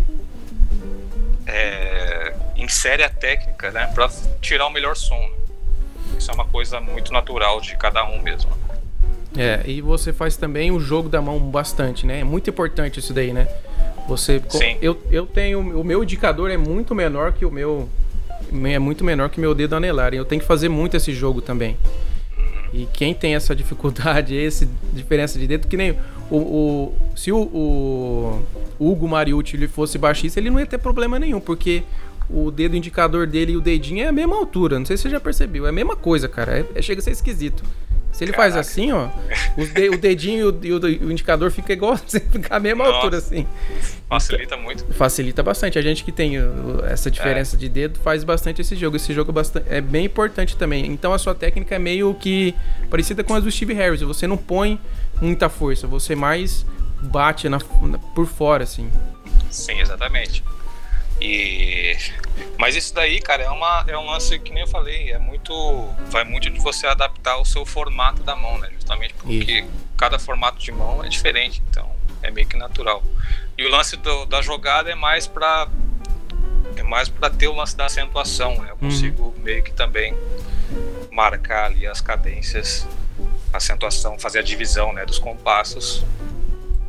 [1.48, 4.10] é, insere a técnica, né, para
[4.42, 5.18] tirar o melhor som.
[5.18, 6.18] né?
[6.18, 8.52] Isso é uma coisa muito natural de cada um mesmo.
[9.36, 12.20] É, e você faz também o jogo da mão bastante, né?
[12.20, 13.48] É muito importante isso daí, né?
[14.08, 14.42] Você.
[14.50, 14.78] Sim.
[14.82, 15.60] Eu, eu tenho.
[15.80, 17.88] O meu indicador é muito menor que o meu.
[18.66, 20.14] É muito menor que o meu dedo anelar.
[20.14, 21.78] E eu tenho que fazer muito esse jogo também.
[22.74, 25.92] E quem tem essa dificuldade, essa diferença de dedo, que nem
[26.30, 26.38] o.
[26.38, 28.42] o- se o, o
[28.80, 31.84] Hugo Mariucci ele fosse baixista, ele não ia ter problema nenhum, porque
[32.30, 34.78] o dedo indicador dele e o dedinho é a mesma altura.
[34.80, 35.66] Não sei se você já percebeu.
[35.66, 36.60] É a mesma coisa, cara.
[36.60, 37.64] É- é- chega a ser esquisito.
[38.14, 38.60] Se ele faz Caraca.
[38.70, 39.08] assim, ó,
[39.74, 42.96] de- o dedinho e o, e o- indicador fica igual, fica a mesma Nossa.
[42.98, 43.46] altura, assim.
[44.08, 44.86] Facilita muito.
[44.94, 45.80] Facilita bastante.
[45.80, 46.36] A gente que tem
[46.88, 48.96] essa diferença de dedo faz bastante esse jogo.
[48.98, 49.34] Esse jogo
[49.70, 50.86] é, é bem importante também.
[50.86, 52.54] Então a sua técnica é meio que
[52.90, 54.02] parecida com a do Steve Harris.
[54.02, 54.80] Você não põe
[55.20, 56.66] muita força, você mais
[57.02, 58.90] bate na- na- por fora, assim.
[59.50, 60.44] Sim, exatamente.
[61.26, 61.98] E
[62.58, 65.54] mas isso daí, cara, é uma é um lance que nem eu falei, é muito
[66.10, 68.70] vai muito de você adaptar o seu formato da mão, né?
[68.74, 69.66] Justamente porque
[69.98, 71.90] cada formato de mão é diferente, então
[72.22, 73.02] é meio que natural.
[73.58, 75.68] E o lance do- da jogada é mais pra
[76.76, 78.72] é mais para ter o lance da acentuação, né?
[78.72, 80.14] Eu consigo meio que também
[81.12, 82.86] marcar ali as cadências,
[83.54, 86.04] acentuação, fazer a divisão, né, dos compassos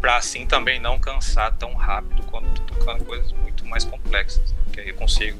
[0.01, 4.51] para assim também não cansar tão rápido quando tô tocando coisas muito mais complexas.
[4.51, 4.57] né?
[4.73, 5.39] Que aí eu consigo,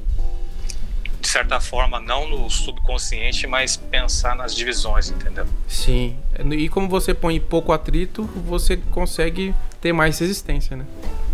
[1.21, 5.47] de certa forma, não no subconsciente, mas pensar nas divisões, entendeu?
[5.69, 6.17] Sim.
[6.53, 10.87] E como você põe pouco atrito, você consegue ter mais resistência, né?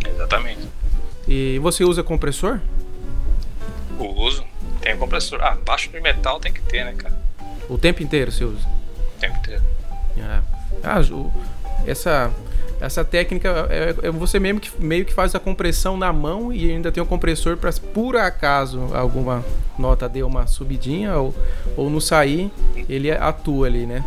[0.06, 0.60] Exatamente.
[1.28, 2.60] E você usa compressor?
[3.98, 4.44] O uso
[4.80, 5.40] tem compressor.
[5.42, 7.14] Ah, baixo de metal tem que ter, né, cara?
[7.68, 8.66] O tempo inteiro você usa?
[9.20, 9.62] Tem que ter.
[10.22, 10.42] Ah,
[10.82, 11.32] ah, o-
[11.86, 12.30] essa,
[12.80, 16.70] essa técnica é, é você mesmo que, meio que faz a compressão na mão e
[16.70, 19.44] ainda tem o compressor para por acaso alguma
[19.78, 21.34] nota dê uma subidinha ou,
[21.76, 22.50] ou não sair,
[22.88, 24.04] ele atua ali, né?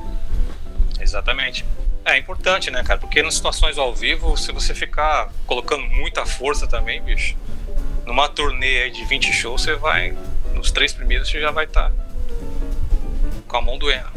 [1.00, 1.66] Exatamente.
[2.06, 3.00] É importante, né, cara?
[3.00, 7.38] Porque nas situações ao vivo, se você ficar colocando muita força também, bicho,
[8.06, 10.16] numa turnê aí de 20 shows, você vai.
[10.54, 11.92] Nos três primeiros você já vai estar
[13.48, 14.10] com a mão doendo.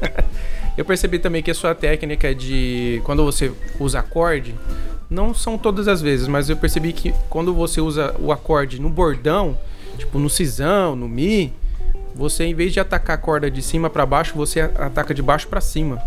[0.76, 4.54] Eu percebi também que a sua técnica de quando você usa acorde,
[5.08, 8.88] não são todas as vezes, mas eu percebi que quando você usa o acorde no
[8.90, 9.58] bordão,
[9.96, 11.52] tipo no cisão, no mi,
[12.14, 15.48] você em vez de atacar a corda de cima pra baixo, você ataca de baixo
[15.48, 16.02] pra cima.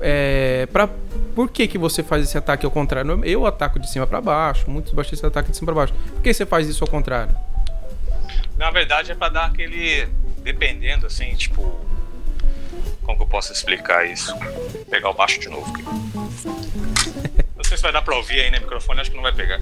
[0.00, 0.88] É, pra,
[1.34, 3.22] por que que você faz esse ataque ao contrário?
[3.24, 5.94] Eu ataco de cima pra baixo, muitos baixistas atacam de cima pra baixo.
[6.14, 7.34] Por que você faz isso ao contrário?
[8.56, 10.06] Na verdade é pra dar aquele.
[10.42, 11.78] Dependendo, assim, tipo.
[13.02, 14.34] Como que eu posso explicar isso?
[14.36, 15.82] Vou pegar o baixo de novo aqui.
[17.56, 19.60] Não sei se vai dar pra ouvir aí no microfone, acho que não vai pegar.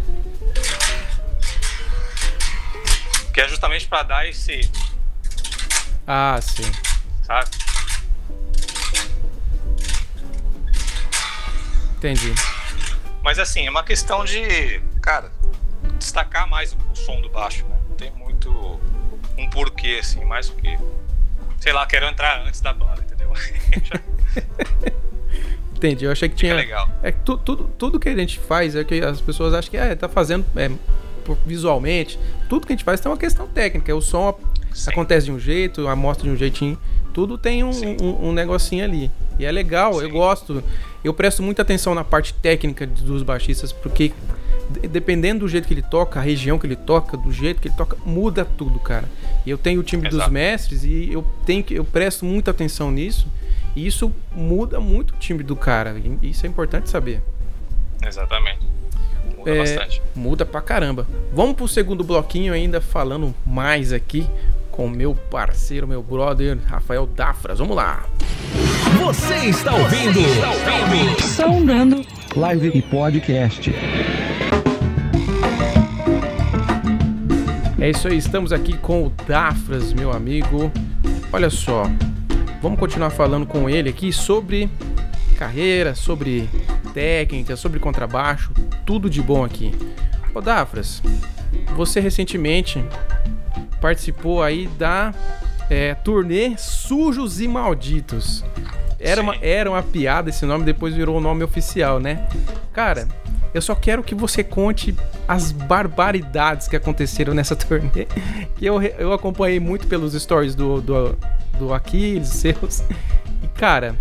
[3.32, 4.70] Que é justamente pra dar esse.
[6.06, 6.70] Ah, sim.
[7.24, 7.50] Sabe?
[11.96, 12.32] Entendi.
[13.22, 15.30] Mas assim, é uma questão de, cara,
[15.98, 17.78] destacar mais o som do baixo, né?
[17.88, 18.50] Não tem muito
[19.36, 20.78] um porquê, assim, mais do que.
[21.60, 23.02] Sei lá, quero entrar antes da banda,
[23.76, 24.00] entendeu?
[25.76, 26.04] Entendi.
[26.04, 26.54] Eu achei que tinha.
[26.54, 26.88] legal.
[27.02, 29.94] É tu- tudo, tudo que a gente faz é que as pessoas acham que é,
[29.94, 30.70] tá fazendo é,
[31.46, 32.18] visualmente.
[32.48, 33.94] Tudo que a gente faz tem uma questão técnica.
[33.94, 34.36] O som
[34.72, 34.90] Sim.
[34.90, 36.76] acontece de um jeito, a mostra de um jeitinho.
[37.14, 37.70] Tudo tem um,
[38.02, 39.10] um, um negocinho ali.
[39.38, 40.12] E é legal, eu Sim.
[40.12, 40.64] gosto.
[41.04, 44.12] Eu presto muita atenção na parte técnica dos baixistas, porque
[44.88, 47.74] dependendo do jeito que ele toca, a região que ele toca, do jeito que ele
[47.76, 49.08] toca, muda tudo, cara.
[49.46, 50.30] E eu tenho o time dos Exato.
[50.30, 53.26] mestres e eu tenho que eu presto muita atenção nisso.
[53.76, 55.96] E isso muda muito o time do cara.
[56.22, 57.22] e Isso é importante saber.
[58.04, 58.60] Exatamente.
[59.36, 60.02] Muda É, bastante.
[60.14, 61.06] Muda pra caramba.
[61.32, 64.26] Vamos pro segundo bloquinho ainda falando mais aqui
[64.70, 67.58] com meu parceiro, meu brother, Rafael Dafras.
[67.58, 68.04] Vamos lá.
[69.00, 70.20] Você está ouvindo?
[71.22, 72.04] Sondando
[72.36, 73.72] Live e Podcast.
[77.80, 80.70] É isso aí, estamos aqui com o Dafras, meu amigo.
[81.32, 81.84] Olha só,
[82.60, 84.68] vamos continuar falando com ele aqui sobre
[85.38, 86.48] carreira, sobre
[86.92, 88.52] técnica, sobre contrabaixo,
[88.84, 89.72] tudo de bom aqui.
[90.34, 91.00] Ô Dafras,
[91.76, 92.84] você recentemente
[93.80, 95.14] participou aí da
[95.70, 98.42] É, turnê Sujos e Malditos.
[98.98, 102.26] Era uma, era uma piada esse nome, depois virou o nome oficial, né?
[102.72, 103.06] Cara,
[103.54, 104.94] eu só quero que você conte
[105.26, 108.06] as barbaridades que aconteceram nessa turnê.
[108.56, 111.18] Que eu, eu acompanhei muito pelos stories do, do,
[111.58, 112.82] do Aquiles, seus.
[113.42, 113.96] E, cara,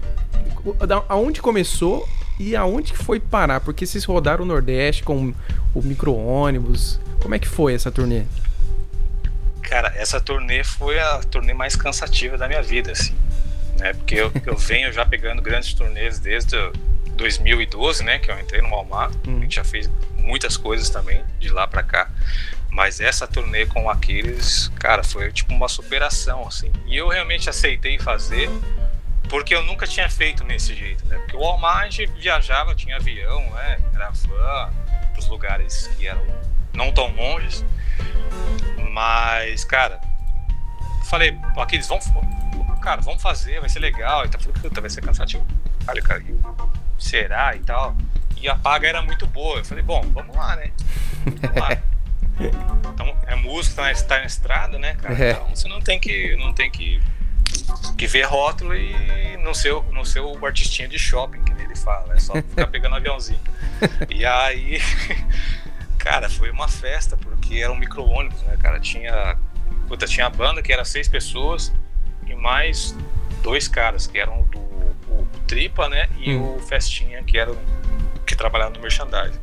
[1.07, 2.07] aonde começou
[2.39, 3.61] e aonde que foi parar?
[3.61, 5.33] Porque vocês rodaram o Nordeste com
[5.73, 6.99] o micro-ônibus.
[7.21, 8.23] Como é que foi essa turnê?
[9.61, 13.13] Cara, essa turnê foi a turnê mais cansativa da minha vida, assim.
[13.77, 13.93] Né?
[13.93, 16.55] Porque eu, eu venho já pegando grandes turnês desde
[17.17, 18.19] 2012, né?
[18.19, 19.13] Que eu entrei no Walmart.
[19.27, 19.37] Hum.
[19.37, 22.09] A gente já fez muitas coisas também de lá para cá.
[22.69, 26.71] Mas essa turnê com o Aquiles, cara, foi tipo uma superação, assim.
[26.85, 28.49] E eu realmente aceitei fazer
[29.29, 31.17] porque eu nunca tinha feito nesse jeito, né?
[31.17, 33.79] Porque o Walmart viajava, tinha avião, né?
[33.93, 34.71] Era van,
[35.17, 36.25] os lugares que eram
[36.73, 37.65] não tão longes.
[38.91, 39.99] Mas, cara,
[41.09, 41.99] falei, aqui eles vão,
[42.81, 44.25] cara, vamos fazer, vai ser legal.
[44.25, 45.45] E tá falando, puta, vai ser cansativo.
[45.85, 46.23] Cara, cara,
[46.97, 47.95] será e tal.
[48.41, 49.59] E a paga era muito boa.
[49.59, 50.71] Eu falei, bom, vamos lá, né?
[51.25, 51.77] Vamos lá.
[52.39, 55.25] Então, é música, tá, tá na estrada, né, cara?
[55.25, 55.31] É.
[55.31, 57.01] Então você não tem que, não tem que,
[57.97, 62.13] que ver rótulo e não ser, não ser o artistinha de shopping, que ele fala.
[62.13, 63.39] É só ficar pegando aviãozinho.
[64.07, 64.79] E aí,
[65.97, 68.79] cara, foi uma festa, porque era um micro-ônibus, né, cara?
[68.79, 69.35] Tinha,
[69.87, 71.73] puta, tinha a banda que era seis pessoas
[72.27, 72.95] e mais
[73.41, 74.67] dois caras, que eram do
[75.09, 76.06] o Tripa, né?
[76.19, 76.55] E hum.
[76.55, 77.51] o Festinha, que era
[78.25, 79.39] que trabalhava no merchandising.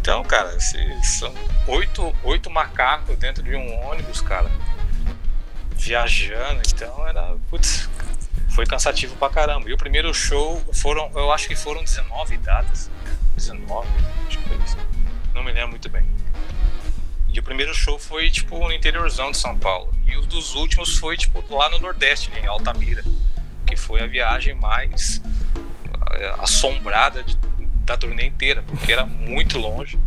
[0.00, 1.32] Então, cara, são
[1.68, 4.50] oito, oito macacos dentro de um ônibus, cara,
[5.76, 6.60] viajando.
[6.74, 7.88] Então era, putz,
[8.50, 9.70] foi cansativo pra caramba.
[9.70, 12.90] E o primeiro show foram, eu acho que foram 19 datas.
[13.36, 13.88] 19,
[14.26, 14.76] acho que foi isso.
[15.32, 16.04] Não me lembro muito bem.
[17.32, 19.94] E o primeiro show foi, tipo, no interiorzão de São Paulo.
[20.04, 23.04] E o dos últimos foi, tipo, lá no Nordeste, né, em Altamira.
[23.64, 25.22] Que foi a viagem mais
[26.38, 27.36] assombrada de,
[27.84, 29.98] da turnê inteira, porque era muito longe.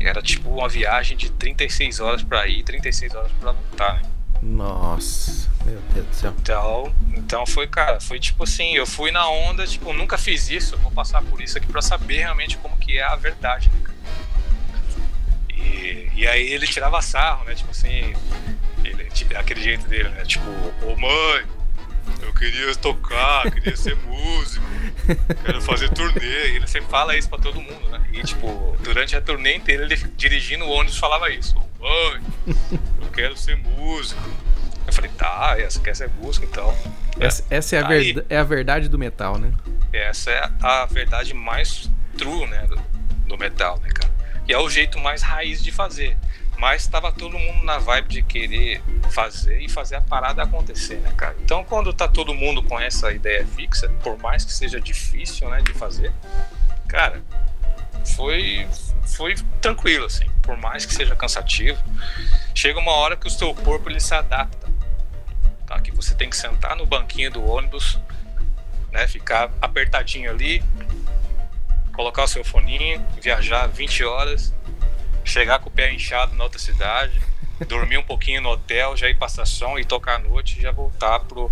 [0.00, 3.94] Era tipo uma viagem de 36 horas para ir, 36 horas para voltar.
[3.94, 4.14] Né?
[4.42, 6.34] Nossa, meu Deus do céu.
[6.38, 10.74] Então, então foi, cara, foi tipo assim, eu fui na onda, tipo, nunca fiz isso,
[10.74, 13.70] eu vou passar por isso aqui para saber realmente como que é a verdade.
[13.72, 13.94] Né?
[15.48, 17.54] E, e aí ele tirava sarro, né?
[17.54, 18.14] Tipo assim,
[18.84, 20.24] ele, aquele jeito dele, né?
[20.24, 20.44] Tipo,
[20.82, 21.44] ô mãe,
[22.22, 24.64] eu queria tocar, queria ser músico,
[25.44, 26.50] quero fazer turnê.
[26.50, 28.00] E ele sempre fala isso pra todo mundo, né?
[28.12, 32.22] E, tipo, durante a turnê inteira, ele dirigindo o ônibus falava isso: Mãe,
[33.00, 34.22] eu quero ser músico.
[34.86, 36.74] Eu falei: Tá, essa quer ser músico, então.
[37.18, 39.52] Essa, essa é, a Aí, é a verdade do metal, né?
[39.92, 42.66] Essa é a verdade mais true, né?
[42.66, 42.80] Do,
[43.28, 44.12] do metal, né, cara?
[44.46, 46.16] E é o jeito mais raiz de fazer.
[46.58, 51.12] Mas estava todo mundo na vibe de querer fazer e fazer a parada acontecer, né,
[51.16, 51.36] cara?
[51.42, 55.60] Então, quando tá todo mundo com essa ideia fixa, por mais que seja difícil, né,
[55.62, 56.12] de fazer,
[56.88, 57.22] cara,
[58.16, 58.66] foi
[59.06, 60.28] foi tranquilo, assim.
[60.42, 61.82] Por mais que seja cansativo,
[62.54, 64.68] chega uma hora que o seu corpo ele se adapta,
[65.66, 65.80] tá?
[65.80, 67.98] Que você tem que sentar no banquinho do ônibus,
[68.90, 70.62] né, ficar apertadinho ali,
[71.92, 74.54] colocar o seu foninho, viajar 20 horas
[75.24, 77.20] chegar com o pé inchado na outra cidade,
[77.66, 81.20] dormir um pouquinho no hotel, já ir pra estação e tocar à noite já voltar
[81.20, 81.50] pro,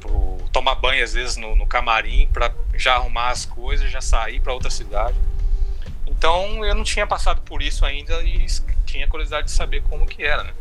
[0.00, 4.40] pro tomar banho às vezes no, no camarim para já arrumar as coisas, já sair
[4.40, 5.16] para outra cidade.
[6.06, 8.46] Então eu não tinha passado por isso ainda e
[8.84, 10.52] tinha curiosidade de saber como que era, né?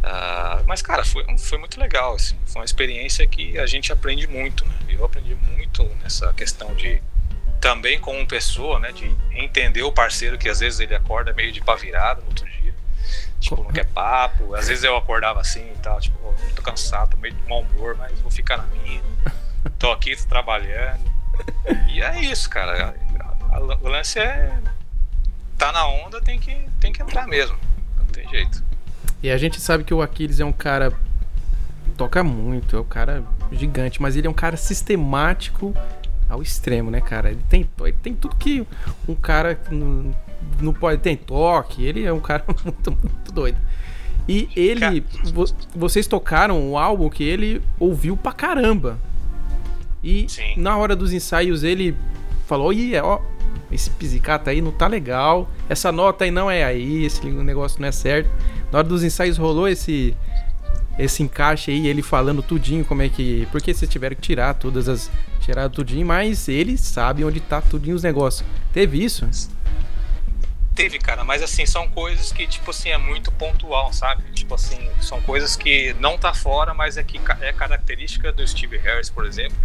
[0.00, 4.26] Uh, mas cara, foi, foi muito legal, assim, foi uma experiência que a gente aprende
[4.26, 4.74] muito, né?
[4.88, 7.02] Eu aprendi muito nessa questão de
[7.60, 11.60] também como pessoa, né, de entender o parceiro que às vezes ele acorda meio de
[11.60, 12.74] pá no outro dia,
[13.38, 17.10] tipo, não quer papo, às vezes eu acordava assim e tal, tipo, oh, tô cansado,
[17.10, 19.02] tô meio de mau humor, mas vou ficar na minha,
[19.78, 21.04] tô aqui, tô trabalhando,
[21.88, 22.94] e é isso, cara,
[23.82, 24.58] o lance é,
[25.58, 27.58] tá na onda, tem que, tem que entrar mesmo,
[27.96, 28.64] não tem jeito.
[29.22, 30.92] E a gente sabe que o Aquiles é um cara
[31.94, 35.74] toca muito, é um cara gigante, mas ele é um cara sistemático
[36.30, 37.30] ao extremo, né, cara?
[37.30, 38.66] Ele tem, ele tem tudo que
[39.08, 40.14] um cara não,
[40.60, 41.02] não pode.
[41.02, 43.58] Tem toque, ele é um cara muito, muito doido.
[44.28, 45.04] E ele.
[45.32, 48.98] Vo, vocês tocaram o álbum que ele ouviu pra caramba.
[50.02, 50.54] E Sim.
[50.56, 51.96] na hora dos ensaios ele
[52.46, 53.20] falou: Ih, ó,
[53.70, 55.50] esse pisicata aí não tá legal.
[55.68, 58.30] Essa nota aí não é aí, esse negócio não é certo.
[58.70, 60.16] Na hora dos ensaios rolou esse
[60.98, 63.48] esse encaixe aí, ele falando tudinho como é que.
[63.50, 65.10] Porque vocês tiveram que tirar todas as.
[65.40, 68.46] Tirar tudinho, mas ele sabe onde tá tudinho os negócios.
[68.72, 69.26] Teve isso?
[70.80, 74.22] teve, cara, mas assim, são coisas que, tipo assim, é muito pontual, sabe?
[74.32, 78.78] Tipo assim, são coisas que não tá fora, mas é que é característica do Steve
[78.78, 79.58] Harris, por exemplo.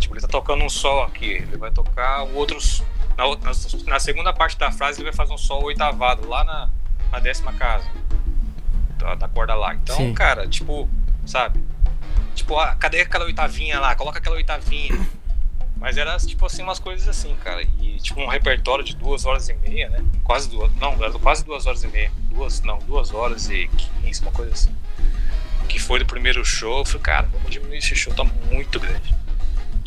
[0.00, 2.82] Tipo, ele tá tocando um sol aqui, ele vai tocar outros.
[3.16, 3.52] Na, na,
[3.86, 6.68] na, segunda parte da frase, ele vai fazer um sol oitavado, lá na,
[7.12, 7.86] na décima casa.
[8.98, 9.72] Da, da corda lá.
[9.72, 10.14] Então, Sim.
[10.14, 10.88] cara, tipo,
[11.24, 11.62] sabe?
[12.36, 13.94] Tipo, ah, cadê aquela oitavinha lá?
[13.96, 14.94] Coloca aquela oitavinha.
[15.76, 17.62] Mas era, tipo assim, umas coisas assim, cara.
[17.62, 20.04] E, tipo, um repertório de duas horas e meia, né?
[20.22, 20.74] Quase duas.
[20.76, 22.12] Não, era quase duas horas e meia.
[22.30, 24.74] Duas, não, duas horas e quinze, uma coisa assim.
[25.68, 26.78] Que foi do primeiro show.
[26.78, 29.14] Eu falei, cara, vamos diminuir esse show, tá muito grande.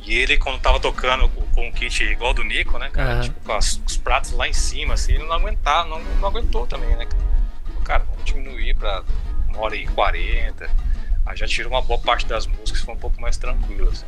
[0.05, 3.15] E ele, quando tava tocando com um kit igual do Nico, né, cara?
[3.15, 3.21] Uhum.
[3.21, 6.65] Tipo, com as, os pratos lá em cima, assim, ele não aguentava, não, não aguentou
[6.65, 7.07] também, né?
[7.83, 9.03] Cara, vamos diminuir pra
[9.47, 10.69] uma hora e quarenta.
[11.29, 14.05] Aí já tirou uma boa parte das músicas, foi um pouco mais tranquilo, assim.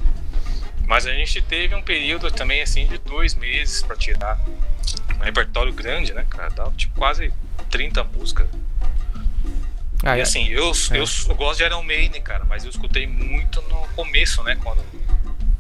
[0.87, 4.39] Mas a gente teve um período também, assim, de dois meses pra tirar
[5.15, 6.51] um repertório grande, né, cara?
[6.75, 7.31] Tipo quase
[7.69, 8.47] 30 músicas.
[10.03, 10.23] Ah, e é.
[10.23, 10.97] assim, eu, é.
[10.97, 14.57] eu, eu, gosto de Iron Maiden, cara, mas eu escutei muito no começo, né?
[14.59, 14.83] Quando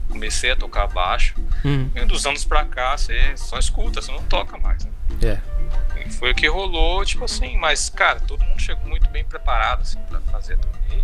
[0.09, 1.35] comecei a tocar baixo.
[1.63, 1.91] Hum.
[1.95, 4.91] E dos anos pra cá, você só escuta, você não toca mais, né?
[5.21, 6.01] É.
[6.03, 9.81] E foi o que rolou, tipo assim, mas, cara, todo mundo chegou muito bem preparado,
[9.81, 11.03] assim, pra fazer a turnê.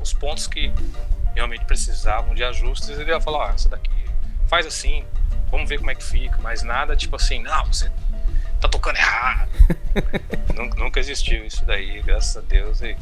[0.00, 0.72] Os pontos que
[1.34, 3.90] realmente precisavam de ajustes, ele ia falar, ah, essa daqui
[4.48, 5.04] faz assim,
[5.50, 7.90] vamos ver como é que fica, mas nada tipo assim, não, você
[8.60, 9.50] tá tocando errado.
[10.56, 12.96] nunca, nunca existiu isso daí, graças a Deus, e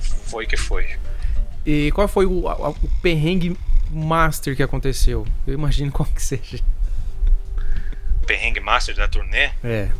[0.00, 0.98] foi que foi.
[1.64, 3.56] E qual foi o, o perrengue
[3.90, 5.26] master que aconteceu?
[5.46, 6.62] Eu imagino qual que seja.
[8.26, 9.50] Perrengue master da turnê?
[9.62, 9.90] É.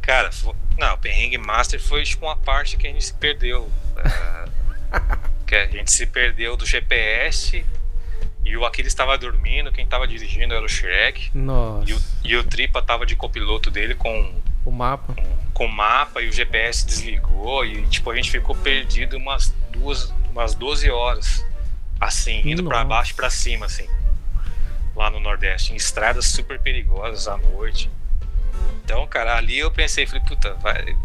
[0.00, 3.62] Cara, foi, não, o perrengue master foi tipo uma parte que a gente se perdeu.
[3.62, 4.50] Uh,
[5.46, 7.64] que a gente se perdeu do GPS
[8.44, 11.30] e o Aquiles estava dormindo, quem estava dirigindo era o Shrek.
[11.34, 11.90] Nossa.
[11.90, 15.14] E o, e o Tripa estava de copiloto dele com o mapa.
[15.14, 19.54] Com, com, o mapa e o GPS desligou e tipo a gente ficou perdido umas
[19.70, 21.44] duas, umas 12 horas
[22.00, 23.86] assim, indo para baixo e para cima assim.
[24.96, 27.90] Lá no Nordeste, em estradas super perigosas à noite.
[28.84, 30.96] Então, cara, ali eu pensei, falei, puta, vai,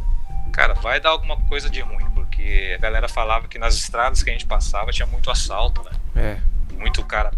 [0.51, 2.06] cara, vai dar alguma coisa de ruim
[2.37, 5.91] porque a galera falava que nas estradas que a gente passava tinha muito assalto, né?
[6.15, 6.75] É.
[6.75, 7.31] Muito cara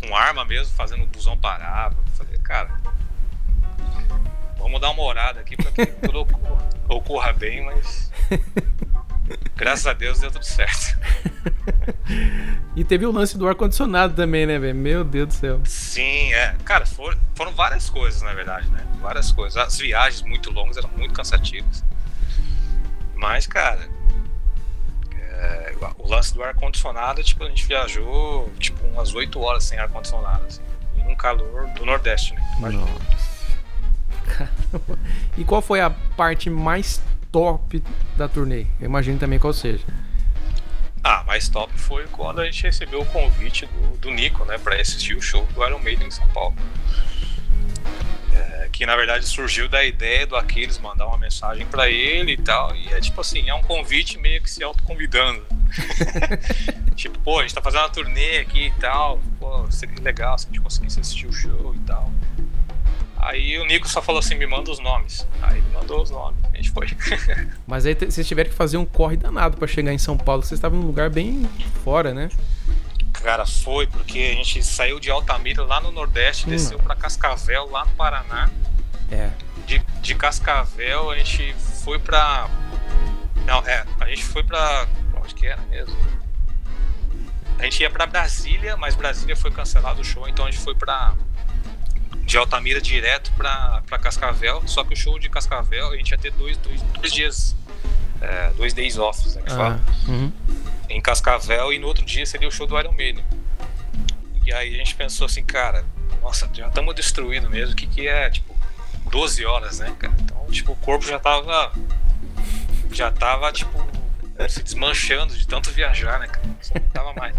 [0.00, 1.92] com arma mesmo, fazendo o busão parar.
[1.92, 2.70] Eu falei, cara,
[4.56, 8.12] vamos dar uma orada aqui para que tudo ocorra, ocorra bem, mas
[9.56, 10.96] graças a Deus deu tudo certo.
[12.76, 14.76] e teve o lance do ar-condicionado também, né, velho?
[14.76, 15.60] Meu Deus do céu.
[15.64, 16.54] Sim, é.
[16.64, 18.86] Cara, foram, foram várias coisas, na verdade, né?
[19.00, 19.56] Várias coisas.
[19.56, 21.84] As viagens muito longas eram muito cansativas.
[23.16, 23.95] Mas, cara,
[25.36, 30.44] é, o lance do ar-condicionado, tipo, a gente viajou tipo umas 8 horas sem ar-condicionado,
[30.46, 30.62] assim,
[30.96, 32.54] num calor do Nordeste, né?
[32.58, 32.86] Imagina.
[35.38, 37.82] E qual foi a parte mais top
[38.16, 38.66] da turnê?
[38.80, 39.84] Eu imagino também qual seja.
[41.04, 44.74] Ah, mais top foi quando a gente recebeu o convite do, do Nico, né, pra
[44.74, 46.56] assistir o show do Iron Maiden em São Paulo
[48.72, 52.74] que na verdade surgiu da ideia do Aquiles mandar uma mensagem para ele e tal.
[52.74, 55.42] E é tipo assim, é um convite meio que se autoconvidando.
[56.94, 59.20] tipo, pô, a gente tá fazendo uma turnê aqui e tal.
[59.38, 62.10] Pô, seria legal se a gente conseguisse assistir o show e tal.
[63.16, 65.26] Aí o Nico só falou assim: me manda os nomes.
[65.42, 66.86] Aí ele mandou os nomes, a gente foi.
[67.66, 70.42] Mas aí vocês tiveram que fazer um corre danado para chegar em São Paulo.
[70.42, 71.48] Vocês estavam num lugar bem
[71.82, 72.28] fora, né?
[73.26, 76.50] Cara, foi porque a gente saiu de Altamira lá no Nordeste, hum.
[76.50, 78.48] desceu para Cascavel lá no Paraná.
[79.10, 79.30] É.
[79.66, 82.48] De, de Cascavel a gente foi pra.
[83.44, 84.86] Não, é, a gente foi pra.
[85.20, 85.96] Onde que era mesmo?
[87.58, 90.76] A gente ia pra Brasília, mas Brasília foi cancelado o show, então a gente foi
[90.76, 91.12] pra.
[92.22, 94.62] De Altamira direto pra, pra Cascavel.
[94.68, 97.56] Só que o show de Cascavel a gente ia ter dois, dois, dois dias.
[98.20, 99.42] É, dois days off, né?
[99.42, 99.80] Que ah, fala.
[100.06, 100.32] Uhum.
[100.88, 103.24] Em Cascavel e no outro dia seria o show do Iron Maiden.
[104.44, 105.84] E aí a gente pensou assim, cara,
[106.22, 107.72] nossa, já estamos destruídos mesmo.
[107.72, 108.56] O que, que é, tipo,
[109.10, 110.14] 12 horas, né, cara?
[110.20, 111.72] Então, tipo, o corpo já tava.
[112.92, 113.84] Já tava, tipo,
[114.48, 116.46] se desmanchando de tanto viajar, né, cara?
[116.60, 117.34] Só não tava mais.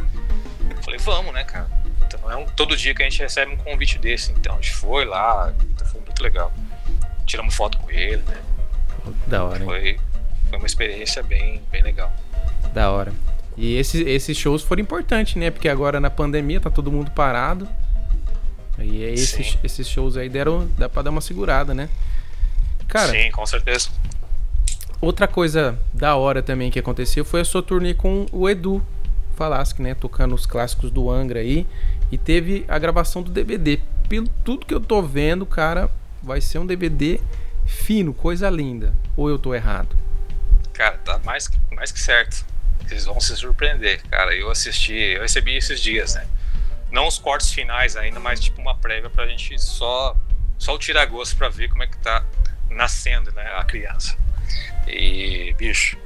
[0.83, 1.69] Falei, vamos, né, cara?
[2.05, 4.31] Então é um, todo dia que a gente recebe um convite desse.
[4.31, 5.53] Então a gente foi lá,
[5.91, 6.53] foi muito legal.
[7.25, 8.41] Tiramos foto com ele, né?
[9.25, 9.63] Da hora.
[9.63, 9.99] Foi,
[10.49, 12.11] foi uma experiência bem, bem legal.
[12.73, 13.13] Da hora.
[13.57, 15.49] E esses, esses shows foram importantes, né?
[15.49, 17.67] Porque agora na pandemia tá todo mundo parado.
[18.77, 20.69] E aí esses, esses shows aí deram.
[20.77, 21.89] dá pra dar uma segurada, né?
[22.87, 23.11] Cara.
[23.11, 23.89] Sim, com certeza.
[25.01, 28.83] Outra coisa da hora também que aconteceu foi a sua turnê com o Edu
[29.35, 29.95] Falasque, né?
[29.95, 31.65] Tocando os clássicos do Angra aí.
[32.11, 33.79] E teve a gravação do DVD.
[34.07, 35.89] Pelo tudo que eu tô vendo, cara,
[36.21, 37.19] vai ser um DVD
[37.65, 38.93] fino, coisa linda.
[39.15, 39.95] Ou eu tô errado?
[40.73, 42.45] Cara, tá mais, mais que certo.
[42.87, 44.33] Vocês vão se surpreender, cara.
[44.33, 46.25] Eu assisti, eu recebi esses dias, né?
[46.89, 50.15] Não os cortes finais ainda, mas tipo uma prévia pra gente só,
[50.57, 52.23] só o tirar gosto pra ver como é que tá
[52.69, 54.17] nascendo, né, a criança.
[54.87, 55.97] E, bicho,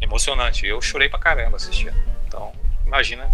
[0.00, 0.66] emocionante.
[0.66, 1.96] Eu chorei pra caramba assistindo.
[2.26, 2.52] Então,
[2.84, 3.30] imagina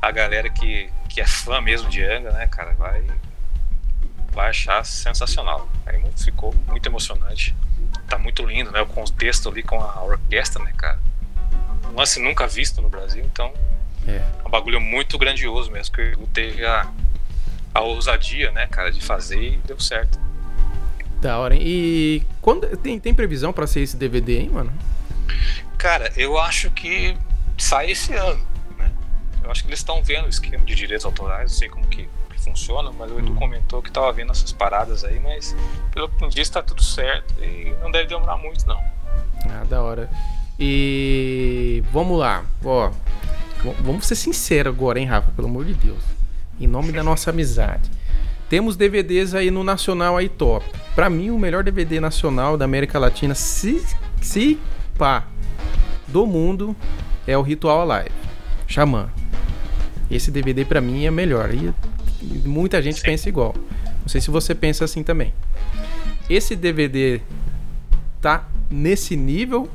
[0.00, 3.04] a galera que, que é fã mesmo de Anga, né, cara, vai,
[4.30, 5.68] vai achar sensacional.
[5.84, 7.56] Aí ficou muito emocionante.
[8.08, 8.80] Tá muito lindo, né?
[8.80, 11.00] O contexto ali com a orquestra, né, cara?
[11.92, 13.52] Um lance nunca visto no Brasil, então
[14.06, 16.88] é um bagulho muito grandioso mesmo, que ele teve a,
[17.74, 20.18] a ousadia, né, cara, de fazer e deu certo.
[21.20, 21.62] Da hora, hein?
[21.64, 24.72] E quando tem, tem previsão para ser esse DVD, hein, mano?
[25.76, 27.16] Cara, eu acho que
[27.58, 28.44] sai esse ano.
[28.78, 28.90] Né?
[29.42, 32.08] Eu acho que eles estão vendo o esquema de direitos autorais, não sei como que,
[32.30, 33.36] que funciona, mas o Edu hum.
[33.36, 35.56] comentou que tava vendo essas paradas aí, mas
[35.92, 38.78] pelo que diz tá tudo certo e não deve demorar muito, não.
[39.48, 40.10] Ah, da hora.
[40.58, 42.90] E vamos lá, ó.
[43.82, 45.30] Vamos ser sinceros agora, hein, Rafa?
[45.32, 46.02] Pelo amor de Deus.
[46.60, 47.90] Em nome da nossa amizade.
[48.48, 50.64] Temos DVDs aí no Nacional aí top.
[50.94, 53.84] Pra mim, o melhor DVD nacional da América Latina, se,
[54.22, 54.58] se
[54.96, 55.26] pá,
[56.06, 56.74] do mundo
[57.26, 58.14] é o Ritual Alive.
[58.68, 59.10] Xamã.
[60.10, 61.50] Esse DVD para mim é melhor.
[61.52, 61.72] E
[62.44, 63.06] muita gente Sim.
[63.06, 63.54] pensa igual.
[64.00, 65.34] Não sei se você pensa assim também.
[66.30, 67.20] Esse DVD
[68.20, 69.68] tá nesse nível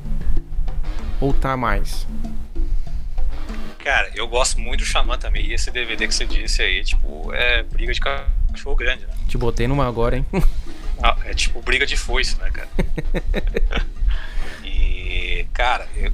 [1.22, 2.05] ou tá mais?
[3.84, 5.45] Cara, eu gosto muito do Xamã também.
[5.45, 9.13] E esse DVD que você disse aí, tipo, é briga de cachorro grande, né?
[9.28, 10.26] Te botei numa agora, hein?
[11.03, 12.69] Ah, é tipo briga de foice, né, cara?
[14.63, 16.11] e, cara, eu,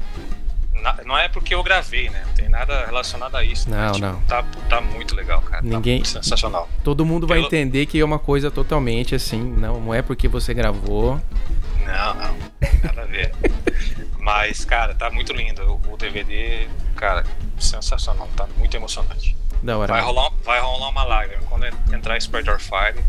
[1.06, 2.24] não é porque eu gravei, né?
[2.26, 3.70] Não tem nada relacionado a isso.
[3.70, 3.78] Né?
[3.78, 4.22] Não, tipo, não.
[4.22, 5.62] Tá, tá muito legal, cara.
[5.62, 6.00] Tá Ninguém.
[6.00, 6.70] Tá sensacional.
[6.86, 9.42] Todo mundo vai entender que é uma coisa totalmente assim.
[9.42, 11.22] Não, não é porque você gravou.
[11.86, 12.38] Não, não.
[12.84, 13.34] Nada a ver.
[14.28, 15.80] Mas, cara, tá muito lindo.
[15.88, 16.68] O DVD,
[16.98, 17.24] cara,
[17.58, 18.28] sensacional.
[18.36, 19.38] Tá muito emocionante.
[19.64, 19.94] Da hora.
[19.94, 23.02] Vai rolar, vai rolar uma lágrima quando entrar Spider Fire.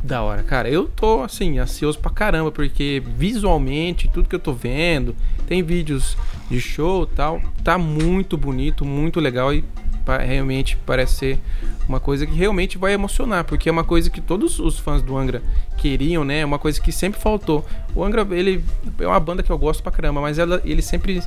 [0.00, 0.70] Da hora, cara.
[0.70, 5.16] Eu tô, assim, ansioso pra caramba, porque visualmente, tudo que eu tô vendo,
[5.48, 6.16] tem vídeos
[6.48, 9.64] de show e tal, tá muito bonito, muito legal e
[10.06, 11.40] realmente parece ser
[11.88, 15.16] uma coisa que realmente vai emocionar, porque é uma coisa que todos os fãs do
[15.16, 15.42] Angra
[15.76, 16.40] queriam, né?
[16.40, 17.64] É uma coisa que sempre faltou.
[17.94, 18.64] O Angra, ele
[18.98, 21.22] é uma banda que eu gosto pra caramba, mas ela, ele sempre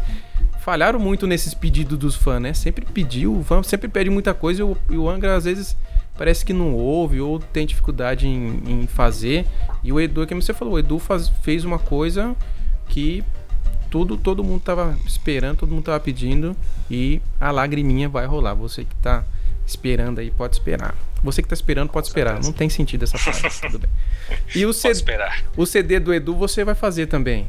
[0.61, 2.53] falharam muito nesses pedidos dos fãs, né?
[2.53, 5.77] Sempre pediu, o fã sempre pede muita coisa e o, e o Angra às vezes
[6.17, 9.45] parece que não ouve ou tem dificuldade em, em fazer.
[9.83, 12.35] E o Edu, como você falou, o Edu faz, fez uma coisa
[12.87, 13.23] que
[13.89, 16.55] tudo todo mundo tava esperando, todo mundo tava pedindo
[16.89, 18.53] e a lagriminha vai rolar.
[18.53, 19.23] Você que tá
[19.65, 20.95] esperando aí, pode esperar.
[21.23, 22.41] Você que tá esperando, pode esperar.
[22.41, 23.89] Não tem sentido essa frase, tudo bem.
[24.53, 25.03] E o, CD,
[25.57, 27.47] o CD do Edu você vai fazer também?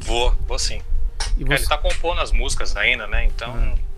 [0.00, 0.80] Vou, vou sim.
[1.36, 1.54] E você...
[1.54, 3.24] Ele tá compondo as músicas ainda, né?
[3.24, 3.54] Então.
[3.54, 3.90] Hum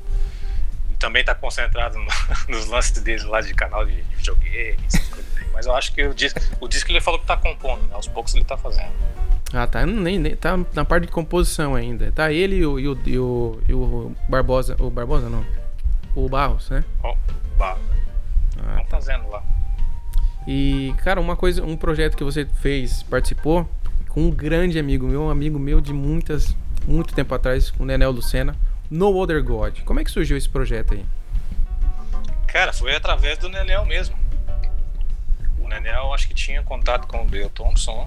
[1.02, 2.06] também tá concentrado no,
[2.48, 4.94] nos lances dele lá de canal de, de videogames,
[5.52, 7.94] mas eu acho que o disco, o disco ele falou que tá compondo, né?
[7.94, 8.92] aos poucos ele tá fazendo.
[9.52, 9.84] Ah, tá.
[9.84, 12.10] Nem, nem, tá na parte de composição ainda.
[12.12, 14.76] Tá ele e o, e o, e o, e o Barbosa.
[14.80, 15.44] O Barbosa não.
[16.14, 16.84] O Barros, né?
[17.02, 17.14] Oh,
[17.56, 17.82] Barros.
[18.58, 19.42] Ah, tá fazendo lá.
[20.46, 23.68] E, cara, uma coisa, um projeto que você fez, participou,
[24.08, 27.86] com um grande amigo meu, um amigo meu de muitas, muito tempo atrás, com o
[27.86, 28.56] Nenel Lucena.
[28.90, 29.80] No Other God.
[29.84, 31.04] Como é que surgiu esse projeto aí?
[32.46, 34.14] Cara, foi através do Nenel mesmo.
[35.58, 38.06] O Nenel acho que tinha contato com o Dale Thompson.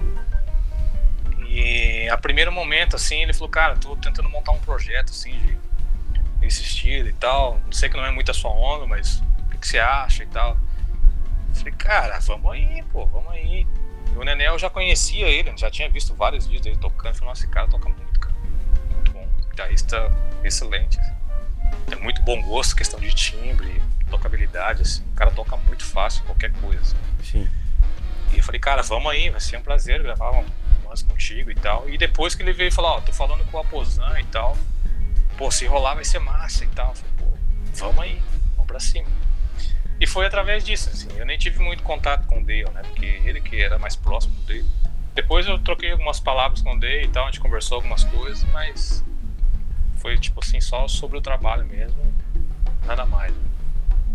[1.58, 5.56] E a primeiro momento, assim, ele falou, cara, tô tentando montar um projeto assim de
[6.38, 7.58] desse estilo e tal.
[7.64, 10.26] Não sei que não é muito a sua onda, mas o que, você acha e
[10.26, 10.50] tal.
[11.48, 13.66] Eu falei, cara, vamos aí, pô, vamos aí.
[14.12, 17.12] E o Nenel eu já conhecia ele, já tinha visto vários vídeos dele tocando.
[17.12, 18.34] Eu falei, nossa, esse cara toca muito, cara.
[18.90, 19.26] Muito bom.
[19.48, 20.10] Guitarrista
[20.44, 20.98] excelente.
[21.86, 23.80] Tem muito bom gosto, questão de timbre,
[24.10, 25.02] tocabilidade, assim.
[25.04, 26.82] O cara toca muito fácil qualquer coisa.
[26.82, 26.96] Assim.
[27.22, 27.50] Sim.
[28.34, 30.44] E eu falei, cara, vamos aí, vai ser um prazer gravar um
[30.96, 31.88] lance contigo e tal.
[31.88, 34.56] E depois que ele veio falar, ó, tô falando com o Aposan e tal.
[35.36, 36.88] Pô, se rolar vai ser massa e tal.
[36.90, 37.26] Eu falei, pô,
[37.74, 38.22] vamos aí,
[38.52, 39.08] vamos pra cima.
[40.00, 41.08] E foi através disso, assim.
[41.16, 42.82] Eu nem tive muito contato com o Dale, né?
[42.82, 44.66] Porque ele que era mais próximo dele.
[45.14, 48.44] Depois eu troquei algumas palavras com o Dale e tal, a gente conversou algumas coisas,
[48.52, 49.04] mas
[49.96, 51.98] foi tipo assim, só sobre o trabalho mesmo,
[52.84, 53.32] nada mais.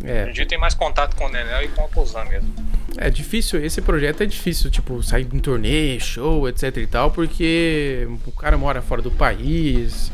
[0.04, 0.24] É.
[0.24, 2.54] Hoje em dia tem mais contato com o Nenel e com o Posan mesmo.
[2.98, 8.08] É difícil, esse projeto é difícil, tipo, sair em turnê, show, etc e tal, porque
[8.26, 10.12] o cara mora fora do país,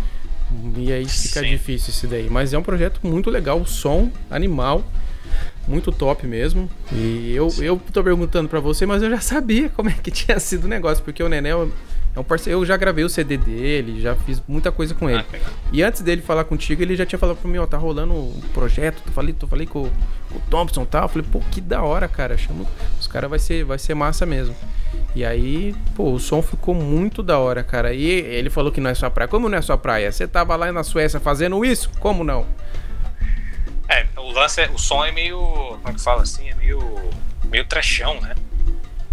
[0.75, 1.49] e aí fica Sim.
[1.49, 2.29] difícil isso daí.
[2.29, 4.83] Mas é um projeto muito legal, o som, animal.
[5.67, 6.69] Muito top mesmo.
[6.93, 10.39] E eu, eu tô perguntando pra você, mas eu já sabia como é que tinha
[10.39, 11.69] sido o negócio, porque o Nenel
[12.17, 12.59] é um parceiro.
[12.59, 15.23] Eu já gravei o CD dele, já fiz muita coisa com ele.
[15.31, 18.11] Ah, E antes dele falar contigo, ele já tinha falado pra mim, ó, tá rolando
[18.13, 19.03] um projeto.
[19.05, 21.03] Eu falei, eu falei com, com o Thompson e tal.
[21.03, 22.35] Eu falei, pô, que da hora, cara.
[22.35, 22.65] Chama,
[22.99, 24.55] os caras vai ser, vai ser massa mesmo.
[25.15, 27.93] E aí, pô, o som ficou muito da hora, cara.
[27.93, 29.27] E ele falou que não é sua praia.
[29.27, 30.11] Como não é sua praia?
[30.11, 31.91] Você tava lá na Suécia fazendo isso?
[31.99, 32.47] Como não?
[33.87, 36.81] É, o lance é, o som é meio, como é que fala assim, é meio,
[37.45, 38.35] meio trechão, né?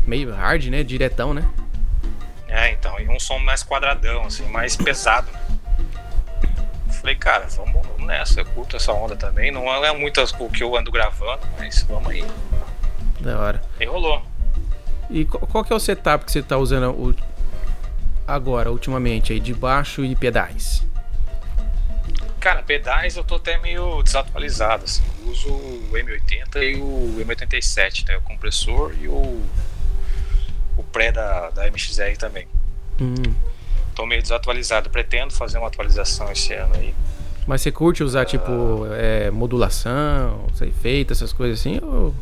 [0.07, 0.83] Meio hard, né?
[0.83, 1.45] Diretão, né?
[2.55, 5.41] É, então, e um som mais quadradão, assim, mais pesado, né?
[6.93, 9.51] Falei, cara, vamos, vamos nessa, eu curto essa onda também.
[9.51, 12.25] Não é muito o que eu ando gravando, mas vamos aí.
[13.19, 13.63] Da hora.
[13.81, 14.23] E rolou.
[15.11, 17.17] E qual, que é o setup que você tá usando
[18.25, 20.87] agora, ultimamente, aí, de baixo e pedais?
[22.39, 25.03] Cara, pedais eu tô até meio desatualizado, assim.
[25.21, 28.17] Eu uso o M80 e o M87, né?
[28.17, 29.43] O compressor e o,
[30.77, 32.47] o pré da, da MXR também.
[33.01, 33.14] Hum.
[33.95, 34.91] Tô meio desatualizado.
[34.91, 36.95] Pretendo fazer uma atualização esse ano aí.
[37.47, 41.79] Mas você curte usar, tipo, é, modulação, efeito, essas coisas assim?
[41.83, 42.14] Ou...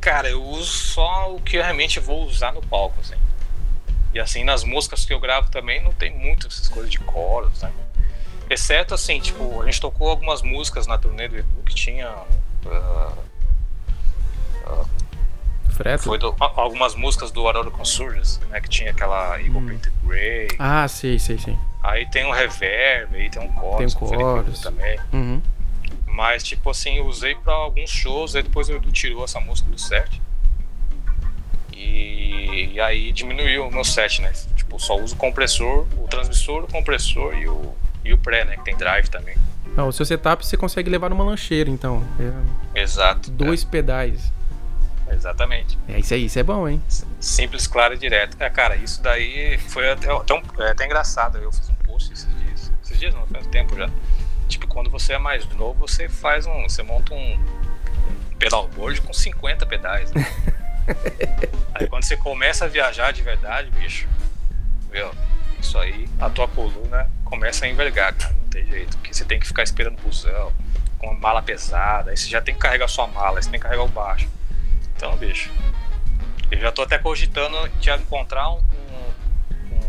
[0.00, 3.14] Cara, eu uso só o que eu realmente vou usar no palco, assim.
[4.12, 7.62] E assim, nas músicas que eu gravo também não tem muito essas coisas de coros,
[7.62, 7.70] né?
[8.50, 12.08] Exceto assim, tipo, a gente tocou algumas músicas na turnê do Edu que tinha.
[12.66, 13.12] ah,
[15.70, 16.04] Freto?
[16.04, 18.60] foi do- algumas músicas do Aurora Consurgence, né?
[18.60, 20.48] Que tinha aquela Eagle Painted Grey.
[20.58, 21.56] Ah, sei, sei, sei.
[21.82, 23.94] Aí tem um reverb, aí tem um chorus.
[23.94, 24.60] Tem um chorus.
[24.60, 24.98] também.
[25.12, 25.40] Uhum.
[26.06, 29.70] Mas, tipo assim, eu usei pra alguns shows, aí depois o Edu tirou essa música
[29.70, 30.20] do set.
[31.72, 34.32] E, e aí diminuiu o meu set, né?
[34.56, 38.56] Tipo, só uso o compressor, o transmissor, o compressor e o, e o pré, né?
[38.56, 39.36] Que tem drive também.
[39.76, 42.02] Não, o seu setup você consegue levar numa lancheira, então.
[42.74, 43.30] É Exato.
[43.30, 44.32] dois pedais.
[45.10, 45.78] Exatamente.
[45.88, 46.82] É isso aí, isso é bom, hein?
[47.20, 48.36] Simples, claro e direto.
[48.40, 51.38] É, cara, isso daí foi até, até, um- é até engraçado.
[51.38, 52.72] Eu fiz um post esses dias.
[52.84, 53.88] Esses dias não, faz tempo já.
[54.48, 56.62] Tipo, quando você é mais novo, você faz um.
[56.68, 57.38] Você monta um
[58.38, 60.10] pedalboard com 50 pedais.
[60.12, 60.24] Né?
[61.74, 64.08] aí quando você começa a viajar de verdade, bicho,
[64.90, 65.10] viu?
[65.60, 68.34] Isso aí, a tua coluna começa a envergar, cara.
[68.34, 68.96] Não tem jeito.
[68.96, 70.52] Porque você tem que ficar esperando o busão,
[70.98, 73.58] com uma mala pesada, aí você já tem que carregar sua mala, aí você tem
[73.60, 74.28] que carregar o baixo.
[74.98, 75.48] Então, bicho,
[76.50, 79.80] eu já tô até cogitando de encontrar um, um- um-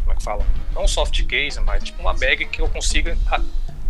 [0.00, 0.42] Como é que fala?
[0.74, 3.42] Não um soft case, mas tipo uma bag que eu consiga a-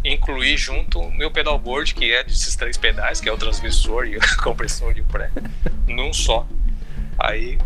[0.05, 4.16] incluir junto o meu pedalboard, que é desses três pedais, que é o transmissor e
[4.16, 5.31] o compressor e o pré,
[5.87, 6.45] num só.
[7.16, 7.57] Aí.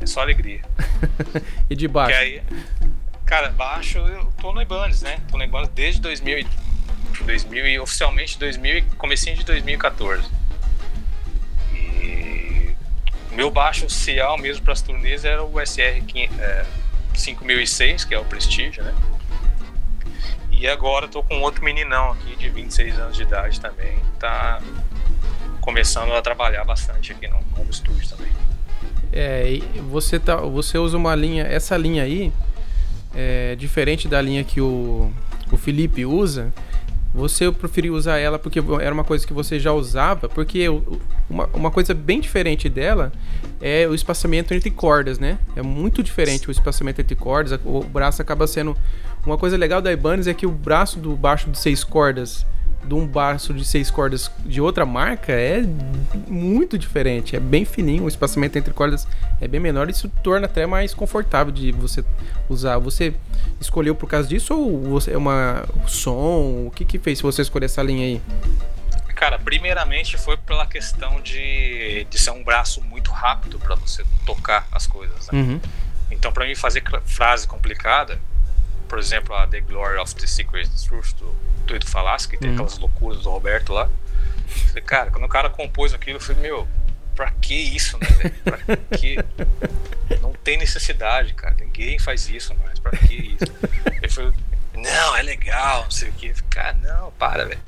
[0.00, 0.62] É só alegria.
[1.68, 2.18] E de baixo?
[2.18, 2.42] aí.
[3.26, 5.20] Cara, baixo eu tô no Ibanez, né?
[5.30, 6.46] Tô no Ibanez desde 2000 e,
[7.26, 10.39] 2000 e oficialmente 2000 e comecinho de 2014.
[13.32, 16.66] Meu baixo oficial mesmo para as turnês era o SR 500, é,
[17.14, 18.94] 5006, que é o Prestige, né?
[20.50, 24.60] E agora tô com outro meninão aqui de 26 anos de idade também, tá
[25.60, 28.32] começando a trabalhar bastante aqui no novo estúdio também.
[29.12, 29.58] É,
[29.88, 32.32] você, tá, você usa uma linha, essa linha aí,
[33.14, 35.12] é diferente da linha que o,
[35.50, 36.52] o Felipe usa.
[37.12, 40.68] Você preferiu usar ela porque era uma coisa que você já usava, porque
[41.28, 43.12] uma, uma coisa bem diferente dela
[43.60, 45.38] é o espaçamento entre cordas, né?
[45.56, 48.76] É muito diferente o espaçamento entre cordas, o braço acaba sendo...
[49.26, 52.46] Uma coisa legal da Ibanez é que o braço do baixo de seis cordas
[52.82, 55.62] de um braço de seis cordas de outra marca é
[56.28, 57.36] muito diferente.
[57.36, 59.06] É bem fininho, o espaçamento entre cordas
[59.40, 62.04] é bem menor e isso torna até mais confortável de você
[62.48, 62.78] usar.
[62.78, 63.14] Você
[63.60, 66.66] escolheu por causa disso ou você é uma som?
[66.66, 68.22] O que que fez você escolher essa linha aí?
[69.14, 74.66] Cara, primeiramente foi pela questão de, de ser um braço muito rápido para você tocar
[74.72, 75.28] as coisas.
[75.30, 75.38] Né?
[75.38, 75.60] Uhum.
[76.10, 78.18] Então, para mim fazer frase complicada,
[78.88, 81.36] por exemplo, a The Glory of the Secret Truth do,
[81.70, 82.54] do Edu Falaschi, que tem Uhum.
[82.56, 83.88] aquelas loucuras do Roberto lá.
[84.68, 86.68] Falei, cara, quando o cara compôs aquilo, eu falei, meu,
[87.14, 88.34] pra que isso, né, velho?
[88.44, 88.58] Pra
[88.98, 89.16] que?
[90.20, 91.54] Não tem necessidade, cara.
[91.60, 93.52] Ninguém faz isso, mas pra que isso?
[94.02, 94.34] Ele falou,
[94.74, 97.60] não, é legal, não sei o falei, cara, não, para, velho.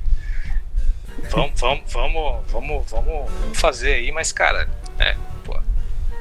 [1.30, 5.57] Vamos, vamos, vamos, vamos, vamos fazer aí, mas, cara, é, pô.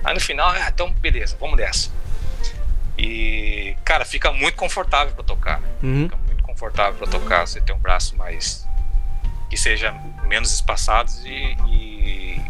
[0.04, 1.90] Aí no final, ah, então beleza, vamos dessa.
[2.98, 5.60] E, cara, fica muito confortável pra tocar.
[5.62, 5.68] né?
[5.82, 6.04] Uhum.
[6.04, 6.18] Fica
[6.62, 7.48] confortável pra tocar.
[7.48, 8.68] Você tem um braço mais.
[9.50, 9.92] que seja
[10.28, 12.42] menos espaçado e, e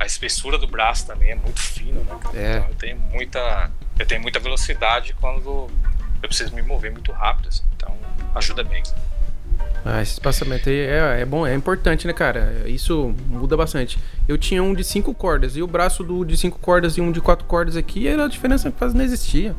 [0.00, 2.18] a espessura do braço também é muito fina, né?
[2.34, 2.56] É.
[2.56, 3.70] Então eu tenho muita.
[3.98, 5.68] Eu tenho muita velocidade quando
[6.22, 7.62] eu preciso me mover muito rápido, assim.
[7.76, 7.94] Então
[8.34, 8.82] ajuda bem.
[9.84, 12.62] Ah, esse espaçamento aí é, é bom, é importante, né, cara?
[12.66, 13.98] Isso muda bastante.
[14.28, 17.10] Eu tinha um de cinco cordas e o braço do de cinco cordas e um
[17.10, 19.54] de quatro cordas aqui era a diferença que quase não existia.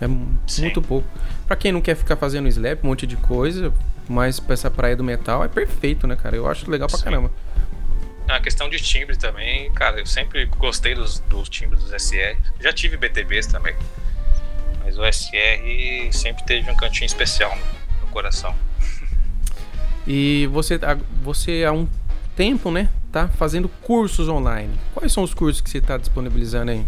[0.00, 0.06] É
[0.46, 0.62] Sim.
[0.62, 1.08] muito pouco.
[1.46, 3.72] Pra quem não quer ficar fazendo slap, um monte de coisa,
[4.08, 6.36] mas pra essa praia do metal é perfeito, né, cara?
[6.36, 7.04] Eu acho legal pra Sim.
[7.04, 7.30] caramba.
[8.28, 12.36] A questão de timbre também, cara, eu sempre gostei dos, dos timbres dos SR.
[12.60, 13.74] Já tive BTBs também.
[14.84, 18.54] Mas o SR sempre teve um cantinho especial no, no coração.
[20.08, 20.78] E você,
[21.20, 21.88] você há um
[22.36, 24.72] tempo, né, tá fazendo cursos online.
[24.94, 26.86] Quais são os cursos que você está disponibilizando aí?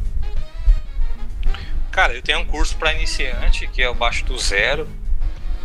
[1.98, 4.88] Cara, eu tenho um curso para iniciante que é o Baixo do Zero,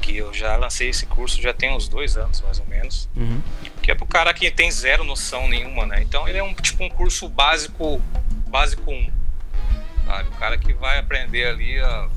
[0.02, 3.40] que eu já lancei esse curso já tem uns dois anos mais ou menos, uhum.
[3.84, 6.02] que é pro cara que tem zero noção nenhuma, né?
[6.02, 8.02] Então ele é um tipo um curso básico,
[8.48, 9.12] básico 1,
[10.08, 10.30] sabe?
[10.30, 12.10] O cara que vai aprender ali, a,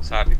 [0.00, 0.38] sabe,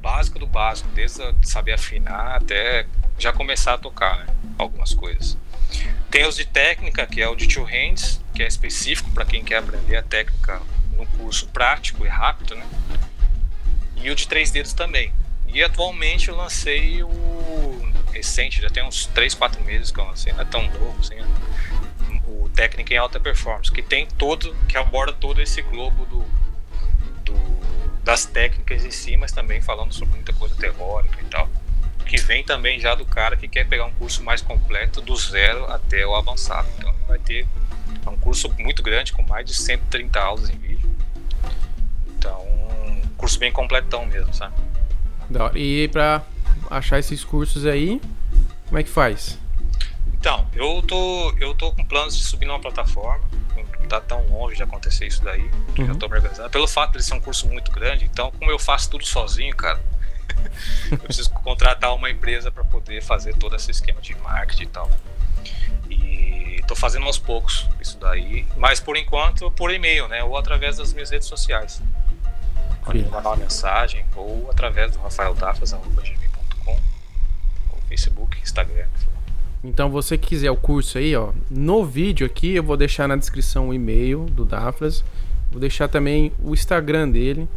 [0.00, 2.86] básico do básico, desde saber afinar até
[3.18, 4.26] já começar a tocar, né?
[4.56, 5.36] Algumas coisas.
[6.12, 9.42] Tem os de técnica, que é o de two hands, que é específico para quem
[9.42, 10.62] quer aprender a técnica
[10.96, 12.66] no curso prático e rápido, né?
[13.96, 15.12] E o de três dedos também.
[15.46, 20.32] E atualmente eu lancei o recente, já tem uns 3, 4 meses que eu lancei,
[20.32, 21.16] não é tão novo assim,
[22.26, 26.24] o técnica em alta performance, que tem todo, que aborda todo esse globo do,
[27.24, 27.56] do
[28.02, 31.48] das técnicas em si, mas também falando sobre muita coisa teórica e tal
[32.06, 35.70] que vem também já do cara que quer pegar um curso mais completo do zero
[35.70, 36.68] até o avançado.
[36.78, 37.46] Então vai ter
[38.06, 40.85] um curso muito grande com mais de 130 aulas em vídeo.
[42.26, 44.54] Então, um curso bem completão mesmo, sabe?
[45.54, 46.22] E para
[46.68, 48.00] achar esses cursos aí,
[48.66, 49.38] como é que faz?
[50.14, 53.24] Então, eu tô, eu tô com planos de subir numa plataforma.
[53.78, 55.48] Não tá tão longe de acontecer isso daí.
[55.78, 55.86] Uhum.
[55.86, 56.50] Já tô me organizando.
[56.50, 59.80] Pelo fato de ser um curso muito grande, então, como eu faço tudo sozinho, cara,
[60.90, 64.90] eu preciso contratar uma empresa para poder fazer todo esse esquema de marketing e tal.
[65.88, 70.24] E estou fazendo aos poucos isso daí, mas por enquanto por e-mail, né?
[70.24, 71.80] Ou através das minhas redes sociais.
[72.86, 78.86] Pode mandar uma mensagem, ou através do rafaeldafas.com, ou Facebook, Instagram.
[79.64, 83.16] Então, você que quiser o curso aí, ó, no vídeo aqui eu vou deixar na
[83.16, 85.04] descrição o e-mail do Dafras,
[85.50, 87.48] vou deixar também o Instagram dele.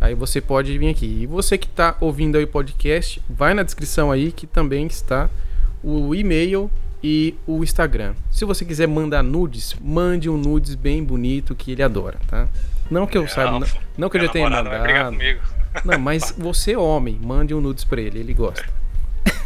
[0.00, 1.06] Aí você pode vir aqui.
[1.22, 5.28] E você que está ouvindo aí o podcast, vai na descrição aí que também está
[5.82, 6.70] o e-mail
[7.08, 8.16] e o Instagram.
[8.32, 12.48] Se você quiser mandar nudes, mande um nudes bem bonito que ele adora, tá?
[12.90, 15.16] Não que eu é, saiba, não, não, que eu já tenha mandado.
[15.84, 18.68] Não, mas você homem, mande um nudes para ele, ele gosta.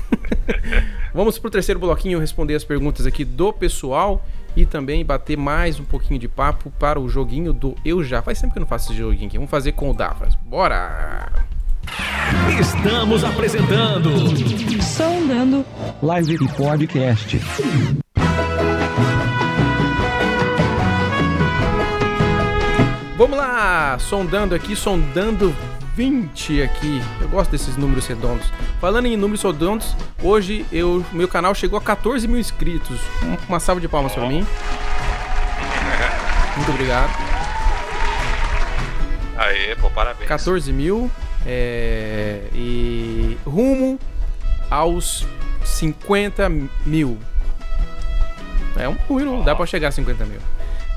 [1.13, 4.25] Vamos pro terceiro bloquinho responder as perguntas aqui do pessoal
[4.57, 8.23] e também bater mais um pouquinho de papo para o joguinho do Eu Já.
[8.23, 9.37] Faz tempo que eu não faço esse joguinho aqui.
[9.37, 10.35] Vamos fazer com o Dafras.
[10.35, 11.50] Bora!
[12.59, 14.11] Estamos apresentando
[14.83, 15.65] Sondando
[16.03, 17.41] Live e Podcast.
[23.17, 25.55] Vamos lá, sondando aqui, sondando
[25.95, 27.03] 20 aqui.
[27.21, 28.51] Eu gosto desses números redondos.
[28.81, 32.99] Falando em números redondos, hoje eu, meu canal chegou a 14 mil inscritos.
[33.49, 34.47] Uma salva de palmas para mim.
[36.57, 37.11] Muito obrigado.
[39.37, 40.29] Aê, pô, parabéns.
[40.29, 41.11] 14 mil.
[41.47, 43.99] É, e rumo
[44.71, 45.27] aos
[45.65, 46.49] 50
[46.87, 47.19] mil.
[48.77, 50.41] É um número, dá pra chegar a 50 mil.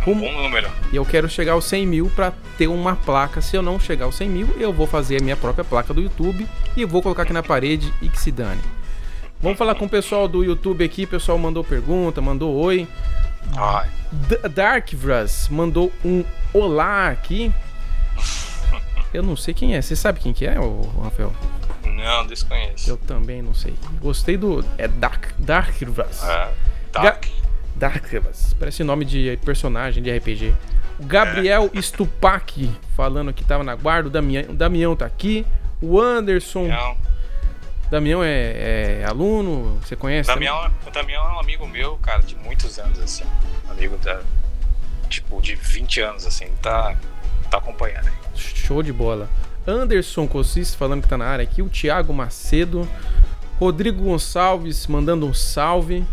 [0.06, 0.70] Um número.
[0.92, 3.42] E eu quero chegar aos 100 mil para ter uma placa.
[3.42, 6.02] Se eu não chegar aos 100 mil, eu vou fazer a minha própria placa do
[6.02, 8.62] YouTube e vou colocar aqui na parede e que se dane.
[9.42, 11.06] Vamos falar com o pessoal do YouTube aqui.
[11.06, 12.88] O pessoal mandou pergunta, mandou oi.
[14.54, 16.24] Darkvras mandou um
[16.54, 17.52] olá aqui.
[19.14, 19.82] Eu não sei quem é.
[19.82, 20.56] Você sabe quem que é,
[21.02, 21.34] Rafael?
[21.86, 22.90] Não, desconheço.
[22.90, 23.76] Eu também não sei.
[24.02, 24.66] Gostei do.
[24.78, 26.24] É Dark, Darkvras.
[26.24, 26.52] É,
[26.92, 27.26] Dark.
[27.26, 27.44] Ga
[27.76, 28.56] Darkvas.
[28.60, 30.54] Parece nome de personagem de RPG.
[31.00, 31.82] O Gabriel é.
[31.82, 34.08] Stupak falando que tava na guarda.
[34.08, 35.46] O Damião, o Damião tá aqui.
[35.82, 36.68] O Anderson.
[36.68, 36.98] Damião,
[37.92, 40.28] Damião é, é, aluno, você conhece?
[40.28, 43.26] Damião, o Damião é um amigo meu, cara, de muitos anos, assim.
[43.70, 44.22] Amigo da.
[45.10, 46.48] Tipo, de 20 anos, assim.
[46.62, 46.96] Tá,
[47.52, 48.23] tá acompanhando aí.
[48.64, 49.30] Show de bola.
[49.68, 51.62] Anderson Cossis falando que tá na área aqui.
[51.62, 52.88] O Thiago Macedo.
[53.60, 56.06] Rodrigo Gonçalves mandando um salve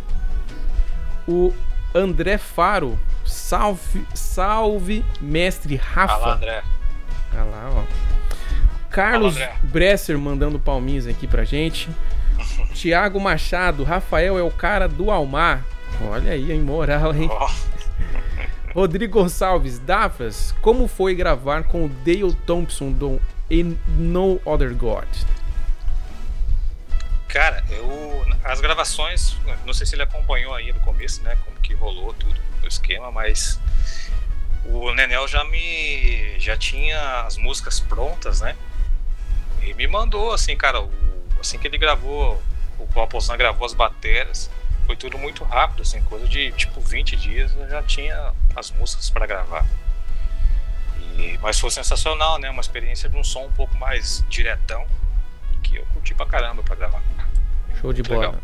[1.28, 1.52] o
[1.94, 2.98] André Faro.
[3.24, 6.16] Salve, salve, mestre Rafa.
[6.16, 6.62] Olá, André.
[7.32, 7.82] Olha lá, ó.
[8.90, 11.88] Carlos Olá, Bresser mandando palminhas aqui pra gente.
[12.74, 15.64] Tiago Machado, Rafael é o cara do Almar.
[16.02, 17.30] Olha aí, hein, moral, hein?
[17.30, 17.79] Oh.
[18.72, 25.08] Rodrigo Gonçalves, Dafras, como foi gravar com o Dale Thompson do In No Other God?
[27.26, 28.24] Cara, eu.
[28.44, 31.36] As gravações, não sei se ele acompanhou aí no começo, né?
[31.44, 33.60] Como que rolou tudo o esquema, mas
[34.64, 36.38] o Nenel já me.
[36.38, 38.56] já tinha as músicas prontas, né?
[39.62, 40.90] E me mandou, assim, cara, o,
[41.40, 42.40] assim que ele gravou,
[42.78, 44.50] o Popozan gravou as baterias,
[44.90, 49.08] foi tudo muito rápido, assim, coisa de tipo 20 dias eu já tinha as músicas
[49.08, 49.64] para gravar.
[51.16, 52.50] E, mas foi sensacional, né?
[52.50, 54.84] Uma experiência de um som um pouco mais diretão,
[55.62, 57.00] que eu curti pra caramba pra gravar.
[57.80, 58.26] Show de Muito bola.
[58.32, 58.40] legal.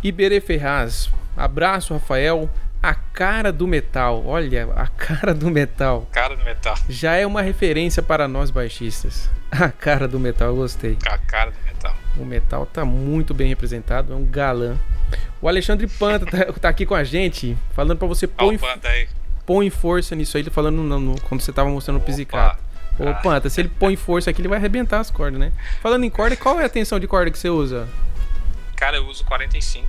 [0.00, 2.48] Iberê Ferraz, abraço, Rafael.
[2.80, 6.06] A cara do metal, olha, a cara do metal.
[6.12, 6.76] Cara do metal.
[6.88, 9.28] Já é uma referência para nós baixistas.
[9.50, 10.96] A cara do metal, eu gostei.
[11.06, 11.63] A cara do metal.
[12.16, 14.76] O metal tá muito bem representado, é um galã.
[15.42, 18.58] O Alexandre Panta tá, tá aqui com a gente, falando pra você pôr
[19.46, 22.06] põe força nisso aí, ele falando no- no- quando você tava mostrando o Opa.
[22.06, 22.62] pizzicato.
[22.98, 23.12] Ô.
[23.22, 25.52] Panta, se ele põe força aqui, ele vai arrebentar as cordas, né?
[25.82, 27.88] Falando em corda, qual é a tensão de corda que você usa?
[28.76, 29.86] Cara, eu uso 45.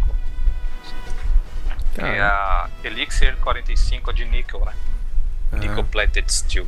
[1.94, 2.08] Tá.
[2.08, 4.74] É a Elixir 45 de níquel, né?
[5.52, 5.58] Ah.
[5.58, 6.68] Nickel plated steel.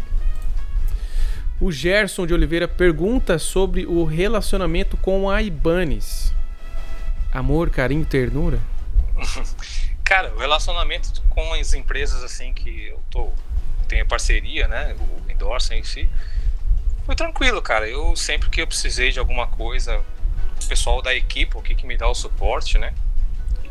[1.59, 6.33] O Gerson de Oliveira pergunta sobre o relacionamento com a Ibanez.
[7.33, 8.61] Amor, carinho, ternura?
[10.03, 13.31] Cara, o relacionamento com as empresas assim que eu tô
[13.87, 14.95] tenho parceria, né?
[14.99, 16.07] O Endorsa em si,
[17.05, 17.87] foi tranquilo, cara.
[17.87, 19.97] Eu sempre que eu precisei de alguma coisa,
[20.61, 22.93] o pessoal da equipe, o que, que me dá o suporte, né?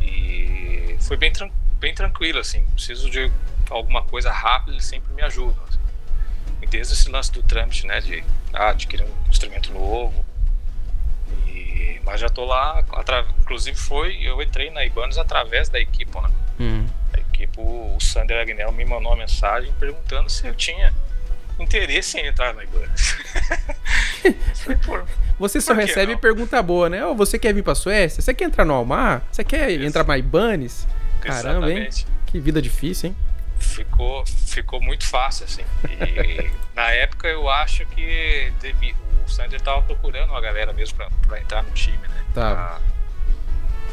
[0.01, 2.65] E foi bem, tran bem tranquilo, assim.
[2.73, 3.31] Preciso de
[3.69, 5.63] alguma coisa rápida, eles sempre me ajudam.
[5.69, 5.76] assim.
[6.67, 7.99] E desde esse lance do trâmite, né?
[8.01, 10.25] De ah, adquirir um instrumento novo.
[11.47, 16.15] E, mas já tô lá, atra- inclusive foi, eu entrei na Ibanez através da equipe,
[16.19, 16.29] né?
[16.59, 16.85] Hum.
[17.13, 20.93] A equipe, o Sander Agnello me mandou uma mensagem perguntando se eu tinha
[21.59, 23.17] interesse em entrar na Ibanez.
[25.39, 26.19] Você só recebe não?
[26.19, 27.05] pergunta boa, né?
[27.05, 28.21] Ô, você quer vir pra Suécia?
[28.21, 29.21] Você quer entrar no Almar?
[29.31, 29.83] Você quer Isso.
[29.83, 30.87] entrar pra Ibanez?
[31.21, 31.89] Caramba, hein?
[32.25, 33.15] Que vida difícil, hein?
[33.59, 35.63] Ficou, ficou muito fácil, assim.
[35.89, 38.95] E na época eu acho que devi-
[39.25, 42.23] o Sander tava procurando uma galera mesmo pra, pra entrar no time, né?
[42.33, 42.55] Tava.
[42.55, 42.81] Pra-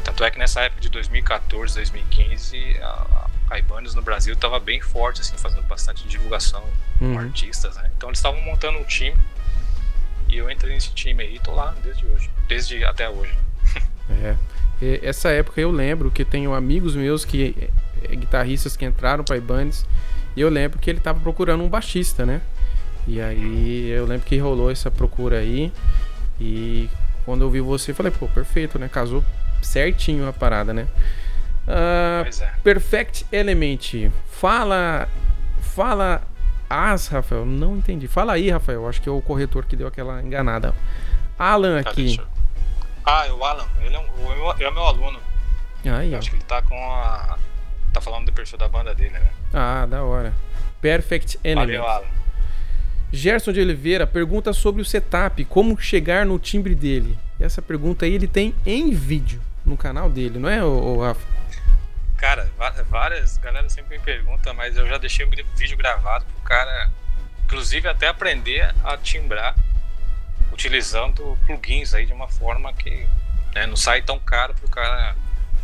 [0.05, 4.79] tanto é que nessa época de 2014, 2015, a, a Ibanez no Brasil tava bem
[4.79, 6.63] forte, assim, fazendo bastante divulgação
[7.01, 7.13] Uhum.
[7.15, 7.91] com artistas, né?
[7.97, 9.17] Então eles estavam montando um time
[10.29, 13.35] e eu entrei nesse time aí, tô lá desde hoje, desde até hoje.
[14.23, 14.35] É.
[14.81, 17.69] E essa época eu lembro que tenho amigos meus que
[18.07, 19.85] guitarristas que entraram pra Ibanez
[20.35, 22.41] e eu lembro que ele tava procurando um baixista, né?
[23.07, 25.71] E aí eu lembro que rolou essa procura aí
[26.39, 26.89] e
[27.23, 28.87] quando eu vi você falei, pô, perfeito, né?
[28.91, 29.23] Casou
[29.61, 30.87] certinho a parada, né?
[31.67, 32.51] Ah, Pois é.
[32.63, 34.11] Perfect Element.
[34.29, 35.07] Fala.
[35.61, 36.21] Fala.
[36.69, 37.45] As, Rafael.
[37.45, 38.07] Não entendi.
[38.07, 38.87] Fala aí, Rafael.
[38.87, 40.73] Acho que é o corretor que deu aquela enganada.
[41.37, 42.17] Alan Tá, aqui.
[42.17, 42.25] eu-
[43.05, 45.19] Ah, é o Alan, ele é, um, o meu- é meu aluno.
[45.85, 47.37] Aí, acho que ele tá com a.
[47.95, 49.31] Tá falando do perfil da banda dele, né?
[49.53, 50.33] Ah, da hora.
[50.81, 51.77] Perfect Element.
[51.77, 52.07] Valeu, Alan.
[53.09, 57.17] Gerson de Oliveira pergunta sobre o setup, como chegar no timbre dele.
[57.39, 61.25] Essa pergunta aí ele tem em vídeo no canal dele, não é, ô, ô, Rafa?
[62.17, 62.49] Cara,
[62.89, 66.91] várias galera sempre me pergunta, mas eu já deixei o vídeo gravado pro cara,
[67.45, 69.55] inclusive até aprender a timbrar
[70.51, 73.07] utilizando plugins aí de uma forma que
[73.53, 75.15] né, não sai tão caro pro cara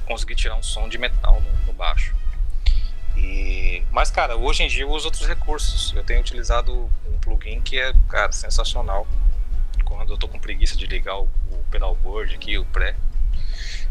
[0.06, 2.21] conseguir tirar um som de metal no, no baixo.
[3.16, 5.94] E, mas, cara, hoje em dia eu uso outros recursos.
[5.96, 9.08] Eu tenho utilizado um plugin que é, cara, sensacional.
[9.86, 12.96] Quando eu tô com preguiça de ligar o, o pedalboard aqui, o pré,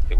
[0.09, 0.19] eu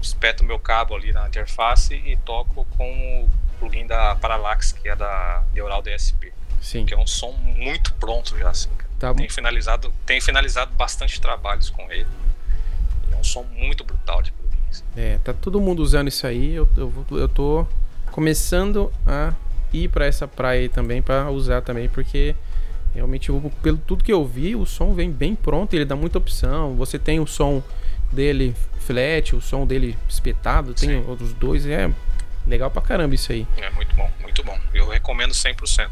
[0.00, 4.96] espeto meu cabo ali na interface e toco com o plugin da Parallax, que é
[4.96, 6.84] da Neural DSP, Sim.
[6.84, 8.70] que é um som muito pronto já, assim.
[8.98, 9.18] Tá bom.
[9.18, 12.06] Tenho finalizado, tenho finalizado bastante trabalhos com ele.
[13.08, 14.84] E é um som muito brutal de plugins.
[14.96, 16.54] É, tá todo mundo usando isso aí.
[16.54, 17.66] Eu, eu, eu tô
[18.10, 19.32] começando a
[19.72, 22.34] ir pra essa praia aí também pra usar também, porque
[22.94, 23.30] realmente
[23.62, 26.74] pelo tudo que eu vi, o som vem bem pronto, ele dá muita opção.
[26.74, 27.62] Você tem o som
[28.12, 31.04] dele flat, o som dele espetado, tem Sim.
[31.08, 31.90] outros dois, é
[32.46, 33.46] legal pra caramba isso aí.
[33.56, 34.58] É muito bom, muito bom.
[34.74, 35.88] Eu recomendo 100%.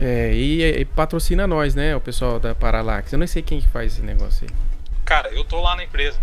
[0.00, 3.12] É, e, e patrocina nós, né, o pessoal da Parallax.
[3.12, 4.56] Eu não sei quem que faz esse negócio aí.
[5.04, 6.18] Cara, eu tô lá na empresa.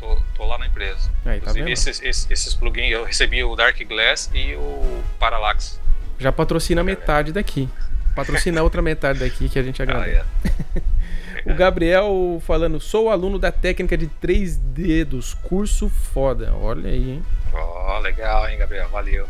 [0.00, 1.10] Tô, tô lá na empresa.
[1.26, 5.78] Aí, tá esses, esses, esses plugins, eu recebi o Dark Glass e o Parallax.
[6.18, 7.68] Já patrocina metade daqui.
[8.16, 10.24] Patrocina a outra metade daqui que a gente Ah, agradece.
[10.76, 10.80] é.
[11.46, 16.52] O Gabriel falando, sou aluno da técnica de três dedos, curso foda.
[16.54, 17.22] Olha aí, hein?
[17.52, 18.90] Ó, legal, hein, Gabriel?
[18.90, 19.26] Valeu.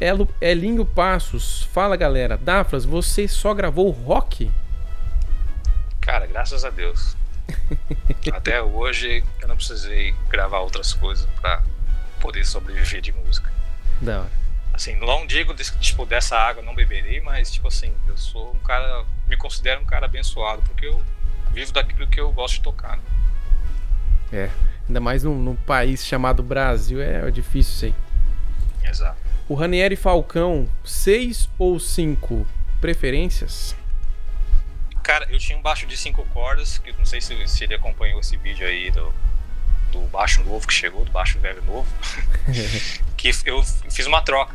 [0.00, 2.38] Elo, Elinho Passos, fala galera.
[2.38, 4.50] Dafras, você só gravou rock?
[6.00, 7.14] Cara, graças a Deus.
[8.32, 11.62] Até hoje eu não precisei gravar outras coisas pra
[12.20, 13.52] poder sobreviver de música.
[14.00, 14.30] Da hora.
[14.72, 18.58] Assim, não digo tipo, dessa água eu não beberei, mas tipo assim, eu sou um
[18.58, 21.00] cara, me considero um cara abençoado, porque eu
[21.52, 22.96] vivo daquilo que eu gosto de tocar.
[22.96, 23.02] né?
[24.32, 24.50] É.
[24.88, 27.84] Ainda mais num, num país chamado Brasil, é difícil isso
[28.82, 28.90] aí.
[28.90, 29.16] Exato.
[29.48, 32.46] O Ranieri Falcão, 6 ou 5
[32.80, 33.76] preferências?
[35.04, 38.18] Cara, eu tinha um baixo de cinco cordas, que não sei se, se ele acompanhou
[38.20, 39.14] esse vídeo aí do,
[39.92, 41.86] do baixo novo que chegou, do baixo velho novo.
[43.14, 44.54] que eu fiz uma troca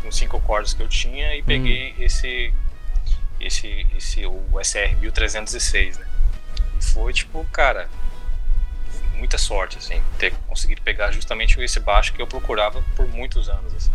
[0.00, 2.54] com cinco cordas que eu tinha e peguei esse
[3.40, 6.06] esse esse o SR 1316, né?
[6.78, 7.90] E foi tipo, cara,
[9.14, 13.74] muita sorte assim, ter conseguido pegar justamente esse baixo que eu procurava por muitos anos
[13.74, 13.90] assim.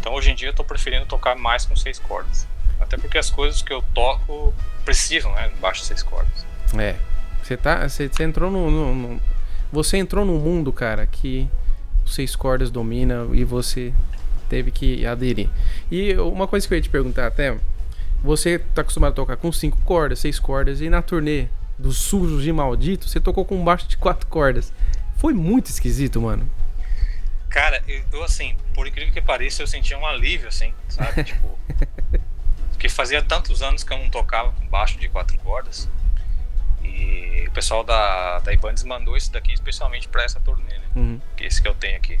[0.00, 2.48] Então hoje em dia eu tô preferindo tocar mais com seis cordas.
[2.80, 4.54] Até porque as coisas que eu toco
[4.86, 6.46] precisam, né, baixo de seis cordas.
[6.78, 6.96] É.
[7.42, 7.86] Você tá.
[7.86, 9.20] Você, você entrou no, no- no-
[9.70, 11.46] Você entrou num mundo, cara, que
[12.04, 13.92] os seis cordas domina e você
[14.48, 15.50] teve que aderir.
[15.90, 17.56] E uma coisa que eu ia te perguntar até.
[18.22, 22.42] Você tá acostumado a tocar com cinco cordas, seis cordas, e na turnê dos sujos
[22.42, 24.72] de maldito, você tocou com baixo de quatro cordas.
[25.18, 26.48] Foi muito esquisito, mano.
[27.48, 31.22] Cara, eu, eu, assim, por incrível que pareça, eu sentia um alívio, assim, sabe?
[31.24, 31.58] tipo.
[32.76, 35.88] Porque fazia tantos anos que eu não tocava com baixo de quatro cordas.
[36.84, 40.84] E o pessoal da, da Ibanez mandou esse daqui especialmente pra essa turnê, né?
[40.94, 41.20] Uhum.
[41.36, 42.20] Que esse que eu tenho aqui.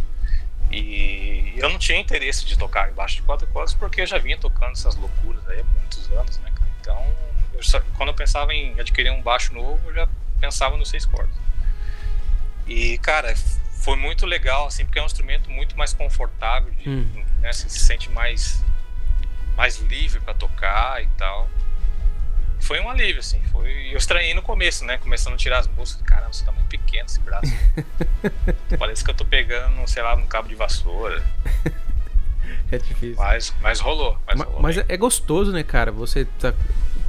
[0.70, 4.38] E eu não tinha interesse de tocar embaixo de quatro cordas porque eu já vinha
[4.38, 6.70] tocando essas loucuras aí há muitos anos, né, cara?
[6.80, 7.14] Então,
[7.52, 10.08] eu só- quando eu pensava em adquirir um baixo novo, eu já
[10.40, 11.36] pensava nos seis cordas.
[12.66, 13.36] E, cara,
[13.82, 17.24] foi muito legal, assim, porque é um instrumento muito mais confortável, de, Uhum.
[17.40, 18.64] né, você se sente mais,
[19.56, 21.48] mais livre para tocar e tal.
[22.60, 23.90] Foi um alívio, assim, foi...
[23.92, 27.06] Eu estranhei no começo, né, começando a tirar as músicas, caramba, você tá muito pequeno
[27.06, 27.52] esse braço.
[28.78, 31.22] Parece que eu tô pegando, sei lá, num cabo de vassoura,
[32.70, 33.16] É difícil.
[33.16, 34.18] mas, mas rolou.
[34.26, 35.92] Mas, Ma- rolou Mas é gostoso, né, cara?
[35.92, 36.52] Você tá-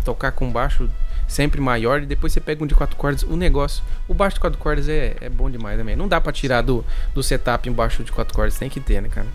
[0.05, 0.89] tocar com baixo
[1.27, 3.23] sempre maior e depois você pega um de quatro cordas.
[3.23, 5.95] O negócio, o baixo de quatro cordas é, é bom demais também.
[5.95, 9.01] Não dá pra tirar do, do setup um baixo de quatro cordas, tem que ter,
[9.01, 9.27] né, cara?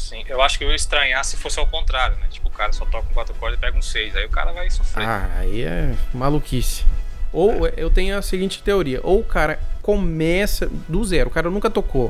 [0.00, 2.26] Sim, eu acho que eu ia estranhar se fosse ao contrário, né?
[2.30, 4.52] Tipo, o cara só toca com quatro cordas e pega um seis, aí o cara
[4.52, 5.06] vai sofrer.
[5.06, 6.84] Ah, aí é maluquice.
[7.32, 11.70] Ou eu tenho a seguinte teoria: ou o cara começa do zero, o cara nunca
[11.70, 12.08] tocou.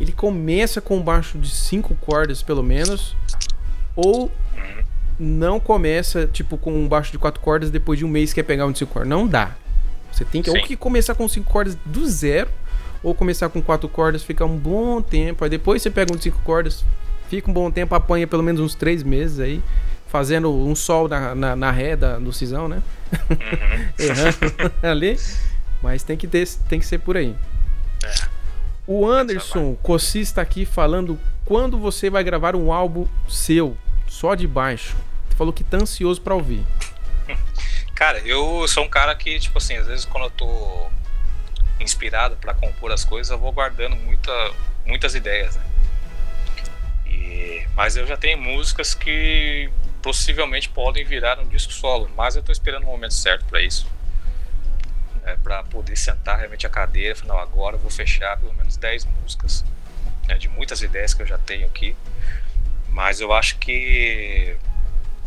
[0.00, 3.16] Ele começa com um baixo de cinco cordas, pelo menos,
[3.96, 4.84] ou Uhum.
[5.18, 8.66] não começa, tipo, com um baixo de quatro cordas depois de um mês quer pegar
[8.66, 9.08] um de cinco cordas.
[9.08, 9.52] Não dá.
[10.12, 10.62] Você tem que ou Sim.
[10.62, 12.50] que começar com cinco cordas do zero,
[13.02, 16.22] ou começar com quatro cordas, ficar um bom tempo, aí depois você pega um de
[16.24, 16.84] cinco cordas,
[17.36, 19.62] fica um bom tempo, apanha pelo menos uns três meses aí,
[20.06, 22.82] fazendo um sol na, na, na ré da, do cisão, né?
[23.30, 23.88] Uhum.
[23.98, 25.18] Errando ali.
[25.82, 27.34] Mas tem que, ter, tem que ser por aí.
[28.04, 28.12] É.
[28.86, 34.46] O Anderson Cossi está aqui falando quando você vai gravar um álbum seu, só de
[34.46, 34.94] baixo.
[35.30, 36.62] Você falou que tá ansioso pra ouvir.
[37.94, 40.86] Cara, eu sou um cara que, tipo assim, às vezes quando eu tô
[41.80, 44.32] inspirado pra compor as coisas, eu vou guardando muita,
[44.84, 45.71] muitas ideias, né?
[47.32, 49.70] E, mas eu já tenho músicas que
[50.02, 53.86] possivelmente podem virar um disco solo, mas eu tô esperando o momento certo pra isso.
[55.24, 58.52] É, para poder sentar realmente a cadeira e falar, não, agora eu vou fechar pelo
[58.54, 59.64] menos 10 músicas,
[60.26, 61.96] né, de muitas ideias que eu já tenho aqui.
[62.88, 64.56] Mas eu acho que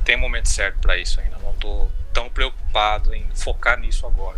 [0.03, 1.38] tem um momento certo para isso ainda.
[1.38, 4.38] Não tô tão preocupado em focar nisso agora.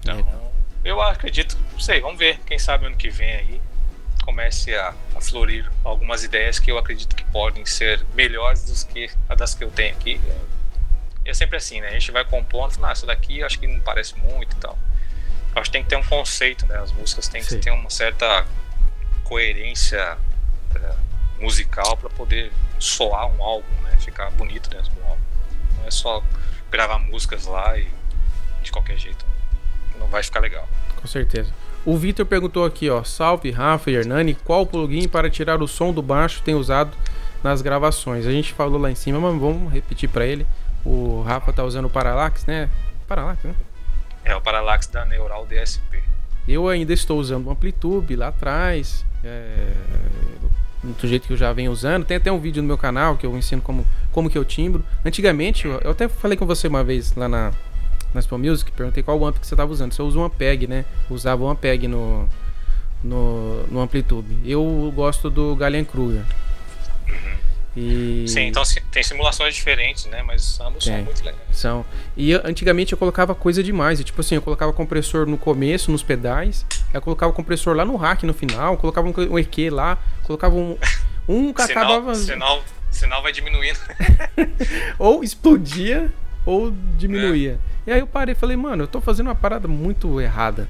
[0.00, 0.50] Então,
[0.82, 2.40] eu acredito, não sei, vamos ver.
[2.40, 3.67] Quem sabe ano que vem aí
[4.28, 9.10] comece a, a florir algumas ideias que eu acredito que podem ser melhores dos que
[9.26, 10.20] a das que eu tenho aqui.
[11.24, 11.88] É sempre assim, né?
[11.88, 14.78] A gente vai compondo, ah, isso daqui acho que não parece muito e tal.
[15.54, 16.76] Eu acho que tem que ter um conceito, né?
[16.76, 17.60] As músicas têm que Sim.
[17.60, 18.46] ter uma certa
[19.24, 20.18] coerência
[20.74, 20.94] é,
[21.40, 23.96] musical para poder soar um álbum, né?
[23.96, 25.22] Ficar bonito dentro do álbum.
[25.78, 26.22] Não é só
[26.70, 27.88] gravar músicas lá e
[28.62, 29.24] de qualquer jeito
[29.98, 30.68] não vai ficar legal.
[30.96, 31.50] Com certeza.
[31.88, 33.02] O Vitor perguntou aqui, ó.
[33.02, 34.34] Salve, Rafa e Hernani.
[34.44, 36.94] Qual plugin para tirar o som do baixo tem usado
[37.42, 38.26] nas gravações?
[38.26, 40.46] A gente falou lá em cima, mas vamos repetir para ele.
[40.84, 42.68] O Rafa tá usando o Parallax, né?
[43.06, 43.54] Parallax, né?
[44.22, 46.02] É o Parallax da Neural DSP.
[46.46, 49.02] Eu ainda estou usando o Amplitude lá atrás.
[49.24, 49.72] É,
[50.82, 52.04] do jeito que eu já venho usando.
[52.04, 54.84] Tem até um vídeo no meu canal que eu ensino como, como que eu timbro.
[55.02, 57.50] Antigamente, eu, eu até falei com você uma vez lá na,
[58.14, 59.92] na Spam Music, perguntei qual amp que você estava usando.
[59.92, 60.84] Você usa um Ampeg, né?
[61.10, 62.28] Usava um Ampeg no,
[63.04, 64.38] no, no Amplitude.
[64.44, 66.22] Eu gosto do Galen Kruger.
[67.76, 70.22] E Sim, então si- tem simulações diferentes, né?
[70.22, 70.94] Mas ambos Tem.
[70.96, 71.40] são muito legais.
[71.52, 71.84] são.
[72.16, 74.00] E eu- antigamente eu colocava coisa demais.
[74.00, 76.66] e, Tipo assim, eu colocava compressor no começo, nos pedais.
[76.92, 78.76] Eu colocava compressor lá no rack no final.
[78.78, 79.96] Colocava um, um EQ lá.
[80.24, 80.76] Colocava um.
[81.28, 82.14] Um que acabava.
[82.14, 83.78] Sinal, sinal, sinal vai diminuindo.
[84.98, 86.10] Ou explodia
[86.48, 87.58] ou diminuía.
[87.86, 90.68] E aí eu parei e falei, mano, eu tô fazendo uma parada muito errada.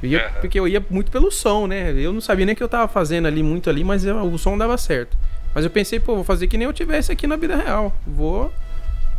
[0.00, 0.40] Eu Aham.
[0.40, 1.92] Porque eu ia muito pelo som, né?
[1.92, 4.56] Eu não sabia nem que eu tava fazendo ali muito ali, mas eu- o som
[4.56, 5.16] dava certo.
[5.52, 7.94] Mas eu pensei, pô, vou fazer que nem eu tivesse aqui na vida real.
[8.06, 8.52] Vou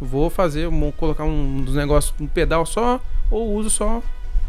[0.01, 4.01] vou fazer, vou colocar um dos negócios, um pedal só, ou uso só.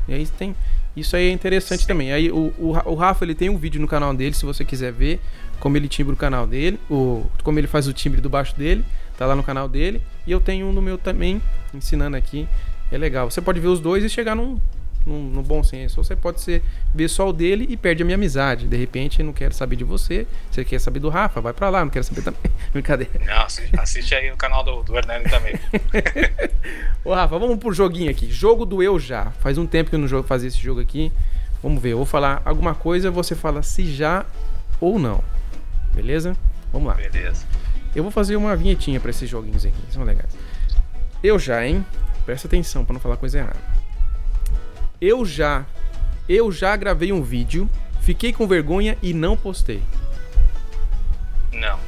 [0.07, 0.55] E aí tem.
[0.97, 2.13] Isso aí é interessante também.
[2.13, 4.93] Aí o, o, o Rafa ele tem um vídeo no canal dele, se você quiser
[4.93, 5.21] ver
[5.59, 8.85] como ele timbra o canal dele, o, como ele faz o timbre do baixo dele,
[9.19, 10.01] tá lá no canal dele.
[10.27, 11.41] E eu tenho um no meu também,
[11.75, 12.49] ensinando aqui.
[12.93, 13.31] É legal.
[13.31, 14.59] Você pode ver os dois e chegar num,
[15.07, 16.01] num, no bom senso.
[16.01, 16.63] Ou você pode ser,
[16.95, 18.67] ver só o dele e perde a minha amizade.
[18.67, 20.27] De repente, não quero saber de você.
[20.51, 21.41] Você quer saber do Rafa?
[21.41, 22.41] Vai pra lá, não quero saber também.
[22.73, 23.13] Brincadeira.
[23.25, 25.55] Não, assi- assiste aí o canal do, do Hernani também.
[27.05, 28.31] Ô Rafa, vamos pro joguinho aqui.
[28.31, 29.27] Jogo do eu já.
[29.41, 31.11] Faz um tempo que eu não jogo, fazia esse jogo aqui.
[31.63, 34.25] Vamos ver, eu vou falar alguma coisa, você fala se já
[34.81, 35.23] ou não.
[35.95, 36.37] Beleza?
[36.73, 36.95] Vamos lá.
[36.95, 37.45] Beleza.
[37.95, 40.31] Eu vou fazer uma vinhetinha pra esses joguinhos aqui, são legais.
[41.23, 41.85] Eu já, hein?
[42.25, 43.59] Presta atenção pra não falar coisa errada.
[45.01, 45.65] Eu já,
[46.29, 47.69] eu já gravei um vídeo,
[48.01, 49.83] fiquei com vergonha e não postei.
[51.53, 51.79] Não,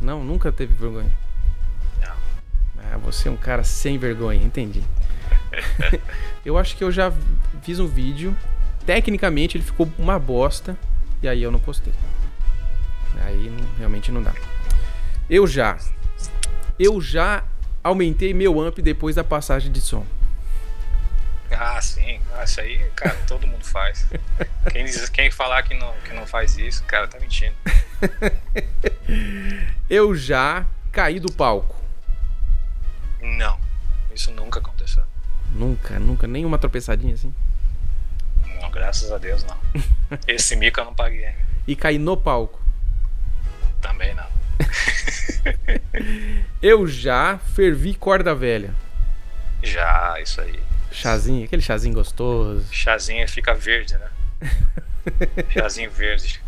[0.00, 1.10] Não, nunca teve vergonha.
[2.00, 2.12] não.
[2.92, 4.82] Ah, você é um cara sem vergonha, entendi.
[6.44, 7.12] eu acho que eu já
[7.62, 8.34] fiz um vídeo.
[8.86, 10.76] Tecnicamente ele ficou uma bosta.
[11.22, 11.92] E aí eu não postei.
[13.22, 14.32] Aí não- realmente não dá.
[15.28, 15.78] Eu já.
[16.78, 17.44] Eu já
[17.82, 20.06] aumentei meu amp depois da passagem de som.
[21.50, 22.20] Ah, sim.
[22.34, 24.06] Ah, isso aí, cara, todo mundo faz.
[24.70, 27.54] Quem, diz, quem falar que não, que não faz isso, cara, tá mentindo.
[29.88, 31.76] Eu já caí do palco.
[33.20, 33.58] Não,
[34.14, 35.02] isso nunca aconteceu.
[35.52, 37.34] Nunca, nunca, nem uma tropeçadinha assim.
[38.60, 39.58] Não, graças a Deus não.
[40.26, 41.48] Esse mico eu não paguei ainda.
[41.66, 42.60] E caí no palco.
[43.80, 44.26] Também não.
[46.60, 48.74] Eu já fervi corda velha.
[49.62, 50.58] Já, isso aí.
[50.90, 52.64] Chazinho, aquele chazinho gostoso.
[52.72, 54.08] Chazinho fica verde, né?
[55.50, 56.40] Chazinho verde.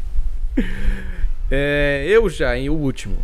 [1.50, 3.22] É, eu já, em o último.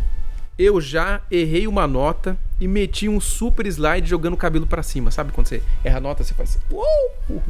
[0.57, 5.11] Eu já errei uma nota e meti um super slide jogando o cabelo pra cima.
[5.11, 6.57] Sabe quando você erra a nota, você faz.
[6.71, 7.43] Uou!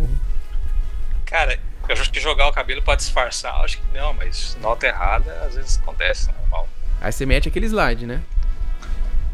[1.26, 5.32] Cara, eu acho que jogar o cabelo pra disfarçar, acho que não, mas nota errada
[5.46, 6.68] às vezes acontece, normal.
[7.02, 8.22] Aí você mete aquele slide, né?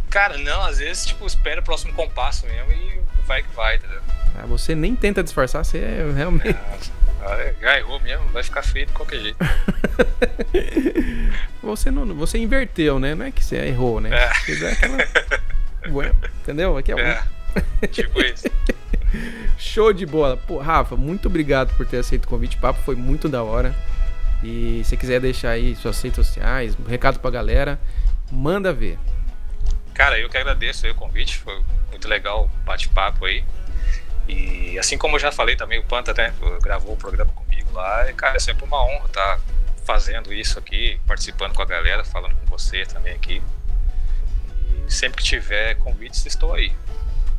[0.09, 4.01] Cara, não, às vezes, tipo, espera o próximo compasso mesmo e vai que vai, entendeu?
[4.37, 6.55] Ah, você nem tenta disfarçar, você é realmente.
[7.25, 9.37] Ah, Já errou mesmo, vai ficar feio de qualquer jeito.
[11.61, 13.15] Você não, você inverteu, né?
[13.15, 14.09] Não é que você errou, né?
[14.13, 14.33] É.
[14.33, 14.97] Você aquela.
[15.89, 16.77] Bueno, entendeu?
[16.77, 17.23] Aqui é, um- É,
[17.87, 18.47] tipo isso.
[19.57, 20.35] Show de bola.
[20.37, 22.57] Pô, Rafa, muito obrigado por ter aceito o convite.
[22.57, 23.73] O papo foi muito da hora.
[24.43, 27.79] E se quiser deixar aí suas redes sociais, um recado pra galera,
[28.29, 28.99] manda ver.
[29.93, 33.43] Cara, eu que agradeço o convite, foi muito legal o bate-papo aí.
[34.27, 38.09] E assim como eu já falei também, o Panta né, gravou o programa comigo lá,
[38.09, 39.39] e cara, é sempre uma honra estar
[39.85, 43.41] fazendo isso aqui, participando com a galera, falando com você também aqui.
[44.87, 46.73] E sempre que tiver convites, estou aí.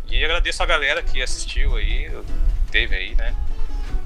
[0.08, 2.10] E agradeço a galera que assistiu aí,
[2.70, 3.34] teve aí, né?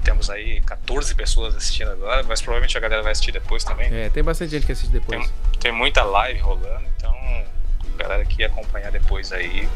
[0.09, 3.93] Temos aí 14 pessoas assistindo agora, mas provavelmente a galera vai assistir depois também.
[3.93, 5.19] É, tem bastante gente que assiste depois.
[5.19, 7.13] Tem, tem muita live rolando, então
[7.95, 9.69] galera que acompanhar depois aí,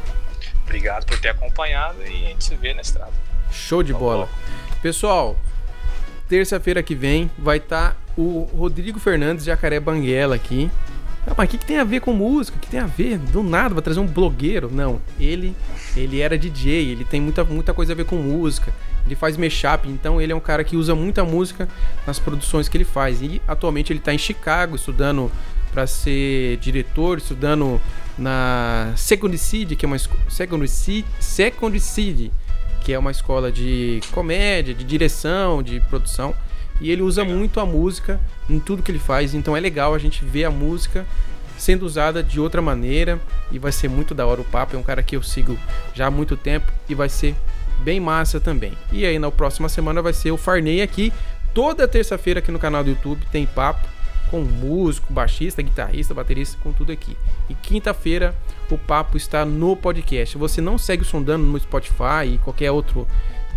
[0.63, 3.13] obrigado por ter acompanhado e a gente se vê na estrada.
[3.51, 4.27] Show de Tá bola.
[4.81, 5.37] Pessoal,
[6.27, 10.71] terça-feira que vem vai estar o Rodrigo Fernandes Jacaré Banguela aqui.
[11.25, 12.57] Ah, mas o que, que tem a ver com música?
[12.57, 13.17] O que tem a ver?
[13.17, 14.69] Do nada, vai trazer um blogueiro.
[14.71, 15.55] Não, ele
[15.95, 18.73] ele era DJ, ele tem muita, muita coisa a ver com música.
[19.05, 21.67] Ele faz mashup, então ele é um cara que usa muita música
[22.05, 23.21] nas produções que ele faz.
[23.21, 25.31] E atualmente ele está em Chicago estudando
[25.71, 27.81] para ser diretor, estudando
[28.17, 29.97] na Second City, que é uma
[30.29, 32.31] Second City, Second City,
[32.81, 36.35] que é uma escola de comédia, de direção, de produção.
[36.79, 38.19] E ele usa muito a música
[38.49, 41.05] em tudo que ele faz, então é legal a gente ver a música
[41.57, 43.19] sendo usada de outra maneira
[43.51, 44.75] e vai ser muito da hora o papo.
[44.75, 45.57] É um cara que eu sigo
[45.93, 47.35] já há muito tempo e vai ser
[47.79, 48.73] bem massa também.
[48.91, 51.13] E aí na próxima semana vai ser o Farney aqui.
[51.53, 53.87] Toda terça-feira aqui no canal do YouTube tem papo
[54.29, 57.15] com músico, baixista, guitarrista, baterista, com tudo aqui.
[57.47, 58.35] E quinta-feira
[58.69, 60.37] o papo está no podcast.
[60.37, 63.07] Você não segue o Sondando no Spotify e qualquer outro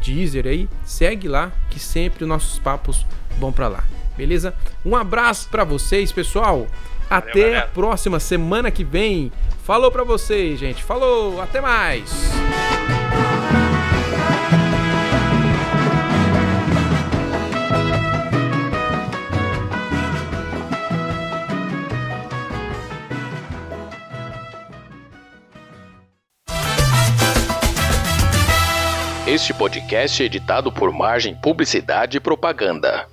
[0.05, 3.07] Deezer aí, segue lá que sempre os nossos papos
[3.39, 3.85] vão para lá.
[4.17, 4.55] Beleza?
[4.85, 6.67] Um abraço para vocês, pessoal.
[7.09, 9.31] Até a próxima semana que vem.
[9.63, 10.83] Falou pra vocês, gente.
[10.83, 12.11] Falou, até mais.
[29.27, 33.09] Este podcast é editado por Margem Publicidade e Propaganda.